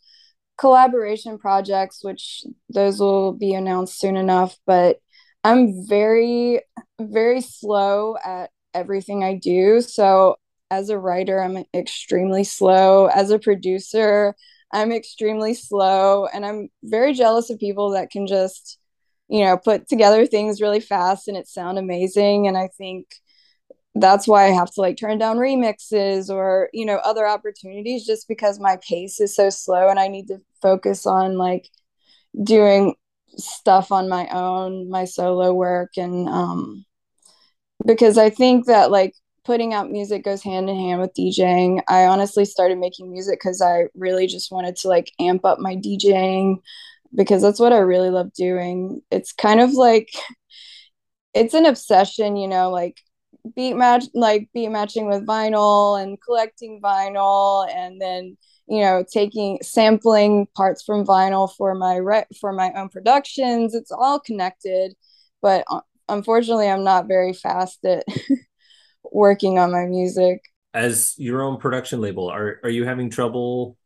collaboration 0.57 1.37
projects, 1.37 2.03
which 2.03 2.43
those 2.67 2.99
will 2.99 3.31
be 3.31 3.53
announced 3.53 3.97
soon 3.97 4.17
enough, 4.17 4.57
but 4.65 4.97
I'm 5.45 5.87
very, 5.87 6.59
very 6.99 7.39
slow 7.39 8.17
at 8.21 8.49
everything 8.73 9.23
I 9.23 9.35
do. 9.35 9.79
So 9.79 10.35
as 10.71 10.89
a 10.89 10.97
writer, 10.97 11.43
I'm 11.43 11.63
extremely 11.73 12.45
slow. 12.45 13.07
As 13.07 13.29
a 13.29 13.37
producer, 13.37 14.35
I'm 14.71 14.91
extremely 14.93 15.53
slow. 15.53 16.27
And 16.27 16.45
I'm 16.45 16.69
very 16.81 17.13
jealous 17.13 17.49
of 17.49 17.59
people 17.59 17.91
that 17.91 18.09
can 18.09 18.25
just, 18.25 18.79
you 19.27 19.43
know, 19.43 19.57
put 19.57 19.89
together 19.89 20.25
things 20.25 20.61
really 20.61 20.79
fast 20.79 21.27
and 21.27 21.35
it 21.37 21.47
sound 21.47 21.77
amazing. 21.77 22.47
And 22.47 22.57
I 22.57 22.69
think 22.77 23.07
that's 23.95 24.27
why 24.27 24.45
I 24.45 24.51
have 24.51 24.71
to 24.71 24.81
like 24.81 24.95
turn 24.97 25.17
down 25.17 25.37
remixes 25.37 26.29
or, 26.29 26.69
you 26.71 26.85
know, 26.85 26.97
other 26.97 27.27
opportunities 27.27 28.05
just 28.05 28.29
because 28.29 28.57
my 28.57 28.77
pace 28.87 29.19
is 29.19 29.35
so 29.35 29.49
slow 29.49 29.89
and 29.89 29.99
I 29.99 30.07
need 30.07 30.27
to 30.29 30.39
focus 30.61 31.05
on 31.05 31.37
like 31.37 31.69
doing 32.41 32.95
stuff 33.35 33.91
on 33.91 34.07
my 34.07 34.29
own, 34.29 34.89
my 34.89 35.03
solo 35.03 35.53
work. 35.53 35.97
And, 35.97 36.29
um, 36.29 36.85
because 37.85 38.17
I 38.17 38.29
think 38.29 38.67
that 38.67 38.91
like 38.91 39.13
putting 39.43 39.73
out 39.73 39.91
music 39.91 40.23
goes 40.23 40.43
hand 40.43 40.69
in 40.69 40.75
hand 40.75 41.01
with 41.01 41.13
DJing. 41.13 41.81
I 41.87 42.05
honestly 42.05 42.45
started 42.45 42.77
making 42.77 43.11
music 43.11 43.39
because 43.39 43.61
I 43.61 43.85
really 43.95 44.27
just 44.27 44.51
wanted 44.51 44.75
to 44.77 44.87
like 44.87 45.11
amp 45.19 45.45
up 45.45 45.59
my 45.59 45.75
DJing 45.75 46.61
because 47.15 47.41
that's 47.41 47.59
what 47.59 47.73
I 47.73 47.79
really 47.79 48.09
love 48.09 48.33
doing. 48.33 49.01
It's 49.11 49.33
kind 49.33 49.59
of 49.59 49.73
like 49.73 50.09
it's 51.33 51.53
an 51.53 51.65
obsession, 51.65 52.35
you 52.35 52.47
know, 52.47 52.69
like 52.69 52.97
beat 53.55 53.73
match 53.73 54.05
like 54.13 54.49
beat 54.53 54.69
matching 54.69 55.07
with 55.07 55.25
vinyl 55.25 56.01
and 56.01 56.21
collecting 56.21 56.79
vinyl 56.81 57.67
and 57.73 57.99
then 57.99 58.37
you 58.67 58.81
know 58.81 59.03
taking 59.11 59.57
sampling 59.63 60.47
parts 60.55 60.83
from 60.83 61.05
vinyl 61.05 61.51
for 61.55 61.73
my 61.73 61.95
re- 61.95 62.25
for 62.39 62.53
my 62.53 62.71
own 62.73 62.87
productions 62.89 63.73
it's 63.73 63.91
all 63.91 64.19
connected 64.19 64.93
but 65.41 65.63
uh, 65.71 65.81
unfortunately 66.07 66.69
i'm 66.69 66.83
not 66.83 67.07
very 67.07 67.33
fast 67.33 67.83
at 67.83 68.03
working 69.11 69.59
on 69.59 69.71
my 69.71 69.85
music. 69.85 70.41
As 70.73 71.13
your 71.17 71.41
own 71.41 71.57
production 71.57 71.99
label, 72.01 72.29
are 72.29 72.59
are 72.63 72.69
you 72.69 72.85
having 72.85 73.09
trouble, 73.09 73.77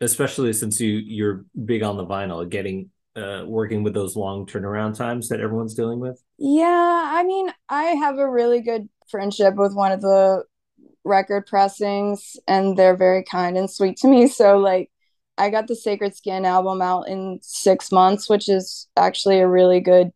especially 0.00 0.52
since 0.52 0.80
you 0.80 0.96
you're 0.96 1.44
big 1.64 1.82
on 1.82 1.96
the 1.96 2.04
vinyl, 2.04 2.48
getting 2.48 2.90
uh, 3.16 3.44
working 3.46 3.82
with 3.82 3.94
those 3.94 4.14
long 4.14 4.46
turnaround 4.46 4.96
times 4.96 5.28
that 5.28 5.40
everyone's 5.40 5.74
dealing 5.74 6.00
with? 6.00 6.22
Yeah, 6.38 7.10
I 7.12 7.24
mean, 7.24 7.50
I 7.68 7.82
have 7.82 8.18
a 8.18 8.30
really 8.30 8.60
good 8.60 8.88
friendship 9.10 9.54
with 9.56 9.74
one 9.74 9.92
of 9.92 10.02
the 10.02 10.44
record 11.04 11.46
pressings, 11.46 12.36
and 12.46 12.76
they're 12.76 12.96
very 12.96 13.24
kind 13.24 13.56
and 13.56 13.70
sweet 13.70 13.96
to 13.98 14.08
me. 14.08 14.28
So, 14.28 14.58
like, 14.58 14.90
I 15.38 15.50
got 15.50 15.66
the 15.66 15.76
Sacred 15.76 16.14
Skin 16.14 16.44
album 16.44 16.82
out 16.82 17.08
in 17.08 17.38
six 17.42 17.90
months, 17.90 18.28
which 18.28 18.48
is 18.48 18.88
actually 18.96 19.38
a 19.40 19.48
really 19.48 19.80
good 19.80 20.12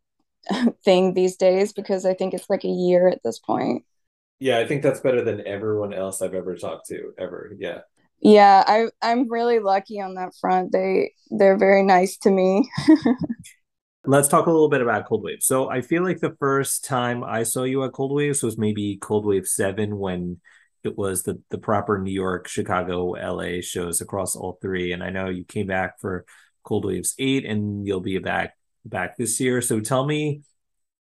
thing 0.84 1.14
these 1.14 1.36
days 1.36 1.72
because 1.72 2.04
I 2.04 2.14
think 2.14 2.34
it's 2.34 2.50
like 2.50 2.64
a 2.64 2.68
year 2.68 3.08
at 3.08 3.22
this 3.24 3.38
point. 3.38 3.84
Yeah, 4.42 4.59
I 4.59 4.66
think 4.66 4.83
that's 4.83 4.98
better 4.98 5.22
than 5.22 5.46
everyone 5.46 5.94
else 5.94 6.20
I've 6.20 6.35
ever 6.35 6.57
talked 6.57 6.88
to 6.88 7.12
ever. 7.16 7.55
Yeah. 7.61 7.83
Yeah, 8.20 8.64
I 8.66 8.87
I'm 9.00 9.31
really 9.31 9.61
lucky 9.61 10.00
on 10.00 10.14
that 10.14 10.33
front. 10.40 10.72
They 10.72 11.12
they're 11.31 11.57
very 11.57 11.85
nice 11.85 12.16
to 12.18 12.31
me. 12.33 12.68
Let's 14.05 14.26
talk 14.26 14.46
a 14.46 14.50
little 14.50 14.68
bit 14.68 14.83
about 14.83 15.07
Cold 15.07 15.22
Wave. 15.22 15.42
So 15.42 15.70
I 15.70 15.81
feel 15.81 16.02
like 16.02 16.18
the 16.18 16.35
first 16.40 16.85
time 16.85 17.22
I 17.22 17.44
saw 17.44 17.62
you 17.62 17.85
at 17.85 17.92
Cold 17.92 18.12
Waves 18.12 18.42
was 18.42 18.59
maybe 18.59 18.98
Cold 19.00 19.26
Wave 19.26 19.46
7 19.46 19.96
when 19.96 20.40
it 20.83 20.98
was 20.98 21.22
the 21.22 21.40
the 21.50 21.59
proper 21.59 22.00
New 22.00 22.11
York, 22.11 22.48
Chicago, 22.48 23.11
LA 23.11 23.61
shows 23.61 24.00
across 24.00 24.35
all 24.35 24.59
three. 24.61 24.90
And 24.90 25.05
I 25.05 25.11
know 25.11 25.28
you 25.28 25.44
came 25.44 25.68
back 25.68 26.00
for 26.00 26.24
Cold 26.64 26.85
Waves 26.85 27.14
8 27.16 27.44
and 27.44 27.87
you'll 27.87 28.00
be 28.00 28.18
back 28.18 28.57
back 28.85 29.16
this 29.16 29.38
year. 29.38 29.62
So 29.62 29.78
tell 29.78 30.05
me 30.05 30.42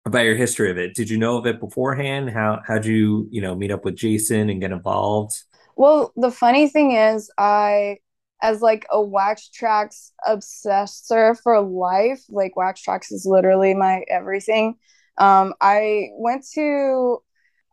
about 0.06 0.26
your 0.26 0.36
history 0.36 0.72
of 0.72 0.78
it. 0.78 0.96
Did 0.96 1.10
you 1.10 1.18
know 1.18 1.38
of 1.38 1.46
it 1.46 1.60
beforehand? 1.60 2.30
How 2.30 2.62
how'd 2.66 2.86
you, 2.86 3.28
you 3.32 3.42
know, 3.42 3.56
meet 3.56 3.72
up 3.72 3.86
with 3.86 3.96
Jason 3.96 4.50
and 4.50 4.62
get 4.62 4.72
involved? 4.72 5.44
Well, 5.76 6.12
the 6.16 6.32
funny 6.32 6.68
thing 6.68 6.92
is 6.92 7.32
I 7.38 7.98
as 8.42 8.62
like 8.62 8.86
a 8.92 9.02
wax 9.02 9.50
trax 9.50 10.12
obsessor 10.28 11.36
for 11.42 11.62
life, 11.62 12.22
like 12.30 12.56
wax 12.56 12.82
trax 12.82 13.12
is 13.12 13.26
literally 13.26 13.74
my 13.74 14.04
everything. 14.10 14.76
Um, 15.18 15.54
I 15.62 16.10
went 16.14 16.46
to 16.54 17.22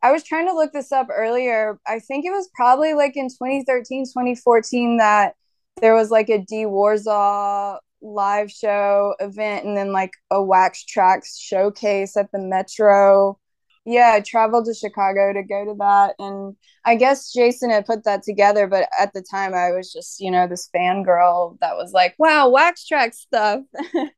I 0.02 0.12
was 0.12 0.22
trying 0.22 0.46
to 0.46 0.54
look 0.54 0.72
this 0.72 0.92
up 0.92 1.08
earlier. 1.10 1.80
I 1.86 1.98
think 2.00 2.24
it 2.24 2.30
was 2.30 2.48
probably 2.54 2.94
like 2.94 3.16
in 3.16 3.28
2013, 3.28 4.04
2014 4.04 4.98
that 4.98 5.34
there 5.80 5.94
was 5.94 6.10
like 6.10 6.28
a 6.28 6.38
Die 6.38 6.64
Warzau 6.64 7.78
live 8.02 8.50
show 8.50 9.14
event 9.20 9.64
and 9.64 9.76
then 9.76 9.92
like 9.92 10.12
a 10.30 10.42
wax 10.42 10.84
trax 10.84 11.38
showcase 11.38 12.16
at 12.16 12.30
the 12.32 12.38
metro. 12.38 13.38
Yeah 13.84 14.12
i 14.14 14.20
traveled 14.20 14.66
to 14.66 14.74
chicago 14.74 15.32
to 15.32 15.42
go 15.44 15.64
to 15.64 15.74
that 15.78 16.16
and 16.18 16.56
i 16.84 16.96
guess 16.96 17.32
jason 17.32 17.70
had 17.70 17.86
put 17.86 18.02
that 18.04 18.24
together 18.24 18.66
but 18.66 18.88
at 18.98 19.12
the 19.12 19.22
time 19.22 19.54
i 19.54 19.70
was 19.70 19.92
just 19.92 20.18
you 20.20 20.30
know 20.30 20.48
this 20.48 20.68
fangirl 20.74 21.56
that 21.60 21.76
was 21.76 21.92
like 21.92 22.14
wow 22.18 22.48
wax 22.48 22.86
trax 22.90 23.14
stuff. 23.14 23.60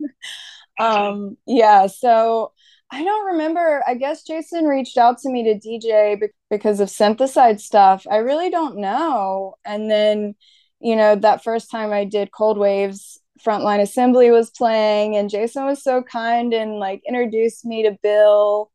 Um 0.79 1.37
yeah 1.47 1.89
so 1.89 2.53
i 2.91 3.03
don't 3.05 3.27
remember. 3.33 3.83
I 3.87 3.95
guess 3.95 4.23
jason 4.23 4.65
reached 4.65 4.97
out 4.97 5.19
to 5.19 5.29
me 5.31 5.43
to 5.45 5.69
dj 5.69 6.21
because 6.51 6.81
of 6.81 6.89
Synthicide 6.89 7.61
stuff. 7.61 8.07
I 8.11 8.19
really 8.19 8.51
don't 8.51 8.79
know. 8.79 9.57
And 9.65 9.91
then 9.91 10.35
you 10.81 10.95
know 10.97 11.17
that 11.17 11.43
first 11.43 11.71
time 11.71 11.93
i 11.93 12.05
did 12.05 12.31
cold 12.33 12.57
waves 12.59 13.21
frontline 13.45 13.81
assembly 13.81 14.31
was 14.31 14.51
playing 14.51 15.17
and 15.17 15.31
jason 15.31 15.65
was 15.65 15.83
so 15.83 16.03
kind 16.03 16.53
and 16.53 16.79
like 16.79 17.03
introduced 17.07 17.65
me 17.65 17.83
to 17.83 17.97
bill 18.03 18.71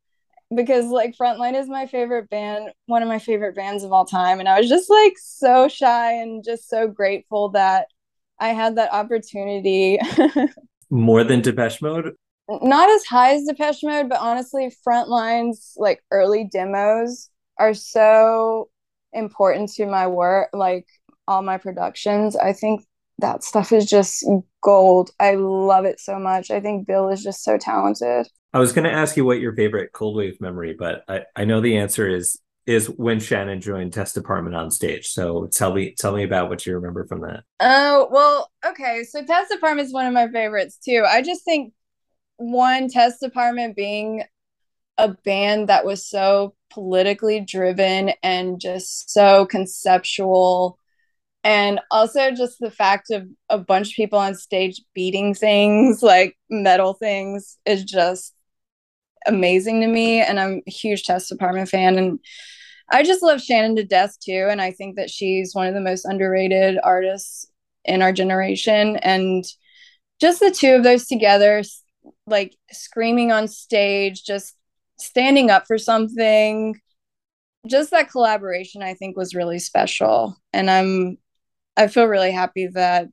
because 0.54 0.86
like 0.86 1.14
frontline 1.16 1.54
is 1.54 1.68
my 1.68 1.86
favorite 1.86 2.28
band 2.30 2.70
one 2.86 3.02
of 3.02 3.08
my 3.08 3.18
favorite 3.18 3.54
bands 3.54 3.82
of 3.82 3.92
all 3.92 4.04
time 4.04 4.40
and 4.40 4.48
i 4.48 4.58
was 4.58 4.68
just 4.68 4.90
like 4.90 5.14
so 5.18 5.68
shy 5.68 6.12
and 6.12 6.44
just 6.44 6.68
so 6.68 6.86
grateful 6.86 7.48
that 7.48 7.86
i 8.40 8.48
had 8.48 8.76
that 8.76 8.92
opportunity. 8.92 9.98
More 10.90 11.24
than 11.24 11.40
depeche 11.40 11.80
mode? 11.80 12.14
Not 12.48 12.90
as 12.90 13.04
high 13.04 13.34
as 13.34 13.44
depeche 13.44 13.82
mode 13.82 14.08
but 14.08 14.20
honestly 14.20 14.70
frontline's 14.86 15.72
like 15.76 16.02
early 16.10 16.44
demos 16.44 17.30
are 17.58 17.74
so 17.74 18.68
important 19.12 19.70
to 19.72 19.86
my 19.86 20.06
work 20.06 20.50
like 20.52 20.86
all 21.26 21.42
my 21.42 21.58
productions. 21.58 22.36
I 22.36 22.52
think 22.52 22.84
that 23.18 23.44
stuff 23.44 23.72
is 23.72 23.86
just 23.86 24.24
gold. 24.62 25.10
I 25.20 25.34
love 25.34 25.84
it 25.84 26.00
so 26.00 26.18
much. 26.18 26.50
I 26.50 26.60
think 26.60 26.86
Bill 26.86 27.08
is 27.08 27.22
just 27.22 27.44
so 27.44 27.58
talented. 27.58 28.26
I 28.52 28.58
was 28.58 28.72
going 28.72 28.84
to 28.84 28.92
ask 28.92 29.16
you 29.16 29.24
what 29.24 29.40
your 29.40 29.54
favorite 29.54 29.92
cold 29.92 30.16
wave 30.16 30.40
memory, 30.40 30.74
but 30.78 31.04
I, 31.08 31.22
I 31.34 31.44
know 31.44 31.60
the 31.60 31.76
answer 31.76 32.08
is 32.08 32.40
is 32.66 32.88
when 32.88 33.20
Shannon 33.20 33.60
joined 33.60 33.92
Test 33.92 34.14
Department 34.14 34.56
on 34.56 34.70
stage. 34.70 35.08
So 35.08 35.46
tell 35.46 35.74
me 35.74 35.94
tell 35.98 36.14
me 36.14 36.22
about 36.22 36.48
what 36.48 36.64
you 36.64 36.74
remember 36.74 37.06
from 37.06 37.20
that. 37.20 37.44
Oh 37.60 38.08
well, 38.10 38.50
okay. 38.66 39.04
So 39.04 39.24
Test 39.24 39.50
Department 39.50 39.86
is 39.86 39.92
one 39.92 40.06
of 40.06 40.14
my 40.14 40.28
favorites 40.28 40.78
too. 40.82 41.04
I 41.06 41.22
just 41.22 41.44
think 41.44 41.74
one 42.36 42.88
Test 42.88 43.20
Department 43.20 43.76
being 43.76 44.24
a 44.96 45.08
band 45.08 45.68
that 45.68 45.84
was 45.84 46.08
so 46.08 46.54
politically 46.70 47.40
driven 47.40 48.12
and 48.22 48.60
just 48.60 49.10
so 49.10 49.46
conceptual 49.46 50.78
and 51.44 51.78
also 51.90 52.30
just 52.30 52.58
the 52.58 52.70
fact 52.70 53.10
of 53.10 53.28
a 53.50 53.58
bunch 53.58 53.90
of 53.90 53.96
people 53.96 54.18
on 54.18 54.34
stage 54.34 54.80
beating 54.94 55.34
things 55.34 56.02
like 56.02 56.36
metal 56.48 56.94
things 56.94 57.58
is 57.66 57.84
just 57.84 58.34
amazing 59.26 59.82
to 59.82 59.86
me. 59.86 60.20
And 60.20 60.40
i'm 60.40 60.62
a 60.66 60.70
huge 60.70 61.04
test 61.04 61.28
department 61.28 61.68
fan. 61.68 61.98
And 61.98 62.18
i 62.90 63.02
just 63.02 63.22
love 63.22 63.42
shannon 63.42 63.76
to 63.76 63.84
death 63.84 64.16
too. 64.20 64.48
And 64.50 64.60
i 64.60 64.70
think 64.70 64.96
that 64.96 65.10
she's 65.10 65.54
one 65.54 65.66
of 65.66 65.74
the 65.74 65.80
most 65.80 66.06
underrated 66.06 66.78
artists 66.82 67.46
in 67.84 68.00
our 68.00 68.12
generation. 68.12 68.96
And 68.96 69.44
just 70.20 70.40
the 70.40 70.50
two 70.50 70.72
of 70.74 70.82
those 70.82 71.06
together 71.06 71.62
like 72.26 72.56
screaming 72.70 73.32
on 73.32 73.48
stage 73.48 74.24
just 74.24 74.54
standing 74.98 75.50
up 75.50 75.66
for 75.66 75.78
something 75.78 76.78
just 77.66 77.90
that 77.90 78.10
collaboration 78.10 78.82
i 78.82 78.94
think 78.94 79.14
was 79.16 79.34
really 79.34 79.58
special. 79.58 80.36
And 80.54 80.70
i'm 80.70 81.18
I 81.76 81.88
feel 81.88 82.06
really 82.06 82.32
happy 82.32 82.68
that 82.68 83.08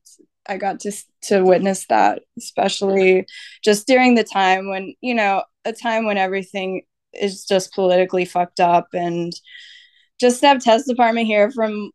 I 0.48 0.58
got 0.58 0.80
to 0.82 0.92
to 1.24 1.44
witness 1.44 1.86
that, 1.88 2.24
especially 2.38 3.26
just 3.64 3.88
during 3.88 4.16
the 4.16 4.24
time 4.24 4.70
when 4.70 4.94
you 5.02 5.14
know 5.14 5.44
a 5.66 5.74
time 5.74 6.06
when 6.06 6.18
everything 6.18 6.84
is 7.14 7.46
just 7.46 7.74
politically 7.74 8.26
fucked 8.26 8.60
up, 8.60 8.88
and 8.94 9.34
just 10.20 10.42
to 10.42 10.48
have 10.48 10.64
test 10.64 10.88
department 10.88 11.28
here 11.28 11.52
from 11.52 11.92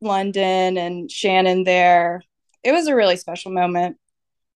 London 0.00 0.76
and 0.76 1.10
Shannon 1.10 1.64
there, 1.64 2.22
it 2.62 2.72
was 2.72 2.86
a 2.86 2.94
really 2.94 3.16
special 3.16 3.52
moment. 3.52 3.96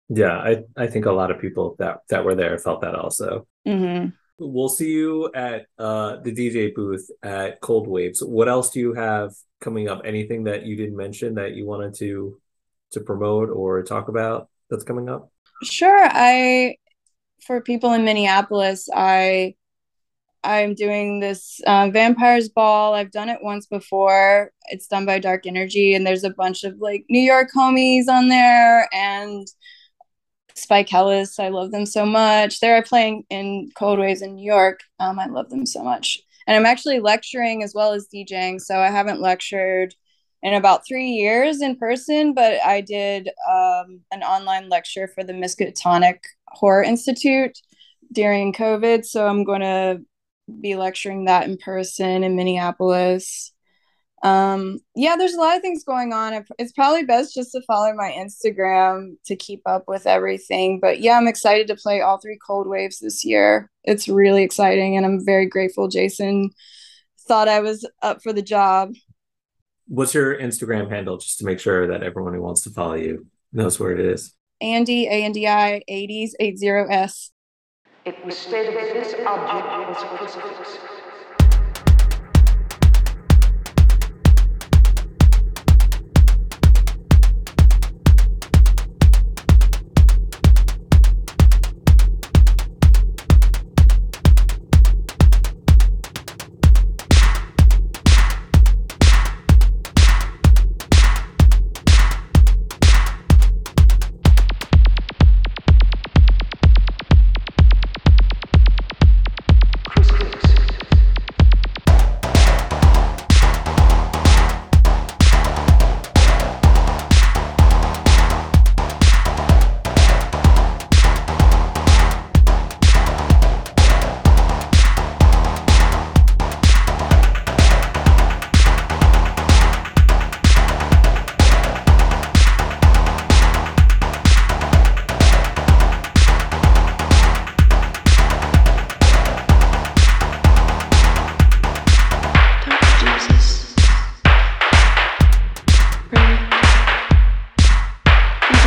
Yeah, 0.09 0.37
I 0.37 0.63
I 0.75 0.87
think 0.87 1.05
a 1.05 1.11
lot 1.11 1.31
of 1.31 1.39
people 1.39 1.75
that 1.79 1.99
that 2.09 2.25
were 2.25 2.35
there 2.35 2.57
felt 2.57 2.81
that 2.81 2.95
also. 2.95 3.47
Mm-hmm. 3.67 4.09
We'll 4.39 4.69
see 4.69 4.91
you 4.91 5.31
at 5.35 5.67
uh, 5.77 6.17
the 6.17 6.31
DJ 6.31 6.73
booth 6.73 7.09
at 7.21 7.61
Cold 7.61 7.87
Waves. 7.87 8.23
What 8.23 8.49
else 8.49 8.71
do 8.71 8.79
you 8.79 8.93
have 8.93 9.33
coming 9.61 9.87
up? 9.87 10.01
Anything 10.03 10.43
that 10.45 10.65
you 10.65 10.75
didn't 10.75 10.97
mention 10.97 11.35
that 11.35 11.53
you 11.53 11.65
wanted 11.65 11.93
to 11.95 12.37
to 12.91 12.99
promote 12.99 13.49
or 13.49 13.81
talk 13.83 14.09
about 14.09 14.49
that's 14.69 14.83
coming 14.83 15.09
up? 15.09 15.31
Sure. 15.63 16.07
I 16.11 16.75
for 17.45 17.61
people 17.61 17.93
in 17.93 18.03
Minneapolis, 18.03 18.89
I 18.93 19.55
I'm 20.43 20.73
doing 20.73 21.19
this 21.19 21.61
uh, 21.67 21.89
Vampires 21.91 22.49
Ball. 22.49 22.95
I've 22.95 23.11
done 23.11 23.29
it 23.29 23.43
once 23.43 23.67
before. 23.67 24.51
It's 24.69 24.87
done 24.87 25.05
by 25.05 25.19
Dark 25.19 25.45
Energy, 25.45 25.93
and 25.93 26.05
there's 26.05 26.23
a 26.23 26.31
bunch 26.31 26.63
of 26.63 26.79
like 26.79 27.05
New 27.09 27.19
York 27.19 27.49
homies 27.55 28.07
on 28.07 28.27
there, 28.29 28.89
and 28.91 29.47
Spike 30.55 30.89
Hellis. 30.89 31.39
I 31.39 31.49
love 31.49 31.71
them 31.71 31.85
so 31.85 32.05
much. 32.05 32.59
They're 32.59 32.81
playing 32.83 33.23
in 33.29 33.69
Cold 33.77 33.99
Waves 33.99 34.21
in 34.23 34.35
New 34.35 34.45
York. 34.45 34.79
Um, 34.99 35.19
I 35.19 35.27
love 35.27 35.49
them 35.49 35.65
so 35.65 35.83
much. 35.83 36.19
And 36.47 36.57
I'm 36.57 36.65
actually 36.65 36.99
lecturing 36.99 37.63
as 37.63 37.73
well 37.73 37.93
as 37.93 38.07
DJing. 38.13 38.59
So 38.59 38.79
I 38.79 38.89
haven't 38.89 39.21
lectured 39.21 39.95
in 40.43 40.53
about 40.53 40.85
three 40.87 41.09
years 41.09 41.61
in 41.61 41.75
person, 41.75 42.33
but 42.33 42.59
I 42.65 42.81
did 42.81 43.29
um, 43.49 44.01
an 44.11 44.23
online 44.23 44.69
lecture 44.69 45.07
for 45.07 45.23
the 45.23 45.33
Miskatonic 45.33 46.19
Horror 46.47 46.83
Institute 46.83 47.57
during 48.11 48.53
COVID. 48.53 49.05
So 49.05 49.27
I'm 49.27 49.43
going 49.43 49.61
to 49.61 50.01
be 50.59 50.75
lecturing 50.75 51.25
that 51.25 51.47
in 51.47 51.57
person 51.57 52.23
in 52.23 52.35
Minneapolis 52.35 53.53
um 54.23 54.79
yeah 54.95 55.15
there's 55.15 55.33
a 55.33 55.39
lot 55.39 55.55
of 55.55 55.61
things 55.61 55.83
going 55.83 56.13
on. 56.13 56.45
It's 56.59 56.71
probably 56.71 57.03
best 57.03 57.33
just 57.33 57.51
to 57.53 57.61
follow 57.63 57.93
my 57.93 58.11
instagram 58.11 59.15
to 59.25 59.35
keep 59.35 59.61
up 59.65 59.85
with 59.87 60.05
everything. 60.05 60.79
But 60.79 60.99
yeah 60.99 61.17
i'm 61.17 61.27
excited 61.27 61.67
to 61.67 61.75
play 61.75 62.01
all 62.01 62.19
three 62.19 62.37
cold 62.45 62.67
waves 62.67 62.99
this 62.99 63.25
year. 63.25 63.69
It's 63.83 64.07
really 64.07 64.43
exciting 64.43 64.97
and 64.97 65.05
i'm 65.05 65.25
very 65.25 65.47
grateful 65.47 65.87
jason 65.87 66.51
thought 67.27 67.47
i 67.47 67.59
was 67.59 67.87
up 68.01 68.21
for 68.21 68.33
the 68.33 68.41
job. 68.41 68.93
What's 69.87 70.13
your 70.13 70.37
instagram 70.37 70.89
handle 70.89 71.17
just 71.17 71.39
to 71.39 71.45
make 71.45 71.59
sure 71.59 71.87
that 71.87 72.03
everyone 72.03 72.33
who 72.33 72.41
wants 72.41 72.61
to 72.61 72.69
follow 72.69 72.95
you 72.95 73.25
knows 73.51 73.79
where 73.79 73.91
it 73.91 73.99
is? 73.99 74.33
Andi 74.61 75.05
a-n-d-i 75.05 75.81
80s 75.89 76.31
80s 76.39 77.31
it 78.03 78.25
was 78.25 78.35
stated 78.35 78.75
that 78.75 78.93
this 78.93 79.13
object 79.27 79.89
was 79.89 80.03
crucifix 80.17 80.90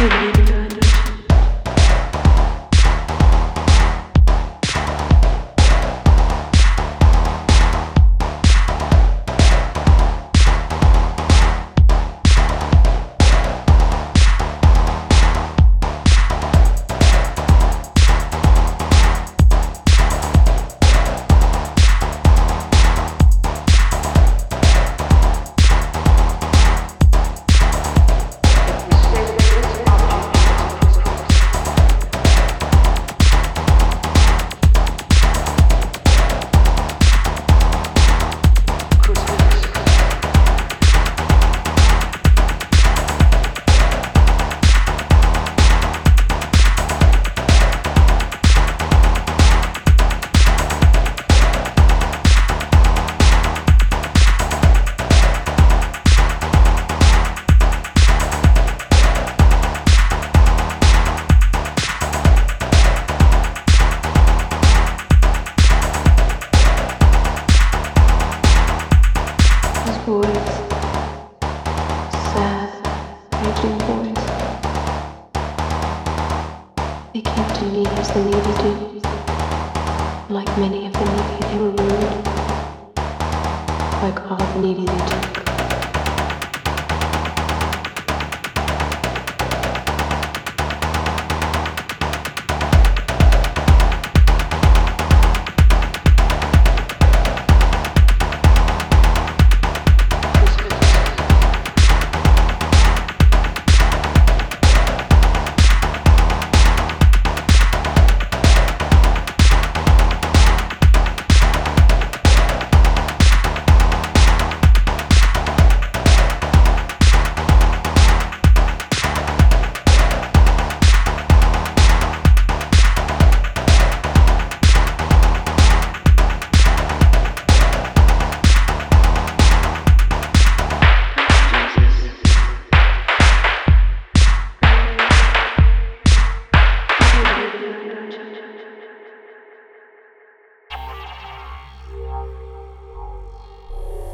Thank 0.07 0.29
you. 0.29 0.34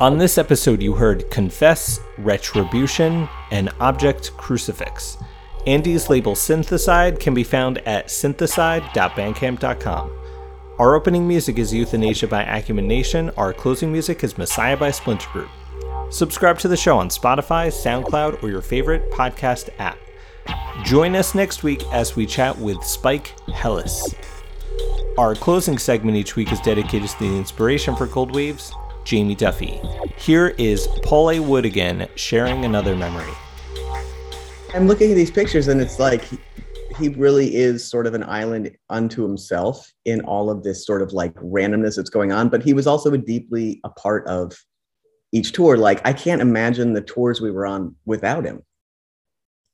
On 0.01 0.17
this 0.17 0.39
episode, 0.39 0.81
you 0.81 0.95
heard 0.95 1.31
Confess, 1.31 2.01
Retribution, 2.17 3.29
and 3.51 3.69
Object 3.81 4.35
Crucifix. 4.39 5.19
Andi's 5.67 6.09
label 6.09 6.33
Synthicide 6.33 7.21
can 7.21 7.35
be 7.35 7.45
found 7.45 7.87
at 7.87 8.07
synthicide.bandcamp.com. 8.07 10.11
Our 10.79 10.95
opening 10.95 11.29
music 11.29 11.59
is 11.59 11.75
Euthanasia 11.75 12.29
by 12.29 12.45
Acumen 12.45 12.89
Nation. 12.89 13.29
Our 13.37 13.53
closing 13.53 13.93
music 13.93 14.25
is 14.25 14.39
Messiah 14.39 14.79
by 14.79 14.91
Splinter 14.91 15.29
Group. 15.35 15.51
Subscribe 16.09 16.59
to 16.61 16.69
the 16.69 16.79
show 16.79 16.97
on 16.97 17.11
Spotify, 17.11 17.69
SoundCloud, 17.69 18.43
or 18.43 18.49
your 18.49 18.63
favorite 18.63 19.11
podcast 19.11 19.69
app. 19.79 19.99
Join 20.83 21.15
us 21.15 21.35
next 21.35 21.63
week 21.63 21.85
as 21.93 22.17
we 22.17 22.25
chat 22.25 22.57
with 22.57 22.83
Spike 22.83 23.35
Hellis. 23.51 24.15
Our 25.19 25.35
closing 25.35 25.77
segment 25.77 26.17
each 26.17 26.37
week 26.37 26.53
is 26.53 26.61
dedicated 26.61 27.11
to 27.11 27.19
the 27.19 27.37
inspiration 27.37 27.95
for 27.95 28.07
Cold 28.07 28.35
Waves, 28.35 28.73
Jamie 29.11 29.35
Duffy. 29.35 29.81
Here 30.19 30.55
is 30.57 30.87
Paul 31.03 31.33
A. 31.33 31.41
Wood 31.41 31.65
again, 31.65 32.09
sharing 32.15 32.65
another 32.65 32.95
memory. 32.95 33.33
I'm 34.73 34.87
looking 34.87 35.11
at 35.11 35.17
these 35.17 35.33
pictures 35.33 35.67
and 35.67 35.81
it's 35.81 35.99
like 35.99 36.23
he, 36.97 37.09
really 37.09 37.57
is 37.57 37.85
sort 37.85 38.07
of 38.07 38.15
an 38.15 38.23
island 38.23 38.71
unto 38.89 39.25
himself 39.25 39.93
in 40.05 40.21
all 40.21 40.49
of 40.49 40.63
this 40.63 40.87
sort 40.87 41.03
of 41.03 41.13
like 41.13 41.35
randomness 41.35 41.97
that's 41.97 42.09
going 42.09 42.31
on. 42.31 42.51
But 42.51 42.63
he 42.63 42.73
was 42.73 42.87
also 42.87 43.13
a 43.13 43.19
deeply 43.19 43.81
a 43.83 43.89
part 43.91 44.25
of 44.29 44.57
each 45.33 45.51
tour. 45.51 45.77
Like 45.77 46.01
I 46.07 46.13
can't 46.13 46.41
imagine 46.41 46.93
the 46.93 47.01
tours 47.01 47.41
we 47.41 47.51
were 47.51 47.67
on 47.67 47.97
without 48.05 48.45
him. 48.45 48.63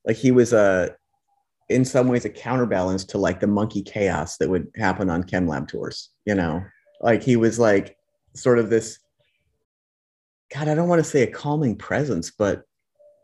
Like 0.06 0.16
he 0.16 0.30
was 0.30 0.54
a 0.54 0.96
in 1.68 1.84
some 1.84 2.08
ways 2.08 2.24
a 2.24 2.30
counterbalance 2.30 3.04
to 3.04 3.18
like 3.18 3.40
the 3.40 3.46
monkey 3.46 3.82
chaos 3.82 4.38
that 4.38 4.48
would 4.48 4.68
happen 4.76 5.10
on 5.10 5.24
Chemlab 5.24 5.68
tours, 5.68 6.08
you 6.24 6.34
know. 6.34 6.64
Like 7.02 7.22
he 7.22 7.36
was 7.36 7.58
like 7.58 7.98
sort 8.32 8.58
of 8.58 8.70
this 8.70 8.98
God, 10.54 10.68
I 10.68 10.74
don't 10.74 10.88
want 10.88 11.00
to 11.02 11.10
say 11.10 11.22
a 11.22 11.26
calming 11.26 11.76
presence, 11.76 12.30
but 12.30 12.62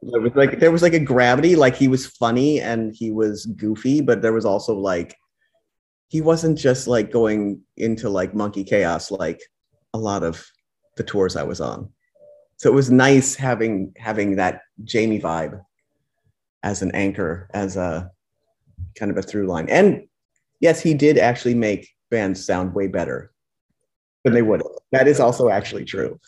there 0.03 0.21
was 0.21 0.33
like 0.35 0.59
there 0.59 0.73
was 0.73 0.83
like 0.83 0.95
a 0.95 1.01
gravity, 1.01 1.55
like 1.55 1.77
he 1.77 1.89
was 1.89 2.07
funny 2.07 2.61
and 2.61 2.95
he 2.95 3.11
was 3.11 3.47
goofy, 3.47 4.01
but 4.01 4.21
there 4.21 4.33
was 4.33 4.45
also 4.45 4.75
like 4.75 5.17
he 6.09 6.21
wasn't 6.21 6.59
just 6.59 6.89
like 6.89 7.11
going 7.11 7.61
into 7.77 8.09
like 8.09 8.35
monkey 8.35 8.65
chaos 8.65 9.11
like 9.11 9.41
a 9.95 9.99
lot 9.99 10.23
of 10.23 10.45
the 10.97 11.05
tours 11.05 11.37
I 11.37 11.45
was 11.45 11.61
on. 11.61 11.91
So 12.57 12.71
it 12.71 12.75
was 12.75 12.91
nice 12.91 13.35
having 13.35 13.93
having 13.97 14.37
that 14.37 14.63
Jamie 14.85 15.21
vibe 15.21 15.61
as 16.63 16.83
an 16.83 16.91
anchor, 16.93 17.49
as 17.55 17.77
a 17.77 18.11
kind 18.97 19.11
of 19.11 19.19
a 19.19 19.23
through 19.23 19.47
line. 19.47 19.69
And 19.69 20.07
yes, 20.61 20.81
he 20.81 20.95
did 20.95 21.19
actually 21.19 21.55
make 21.55 21.89
bands 22.11 22.45
sound 22.45 22.75
way 22.75 22.89
better 22.89 23.33
than 24.25 24.35
they 24.35 24.43
would. 24.43 24.63
That 24.93 25.09
is 25.09 25.19
also 25.19 25.49
actually 25.49 25.85
true. 25.85 26.21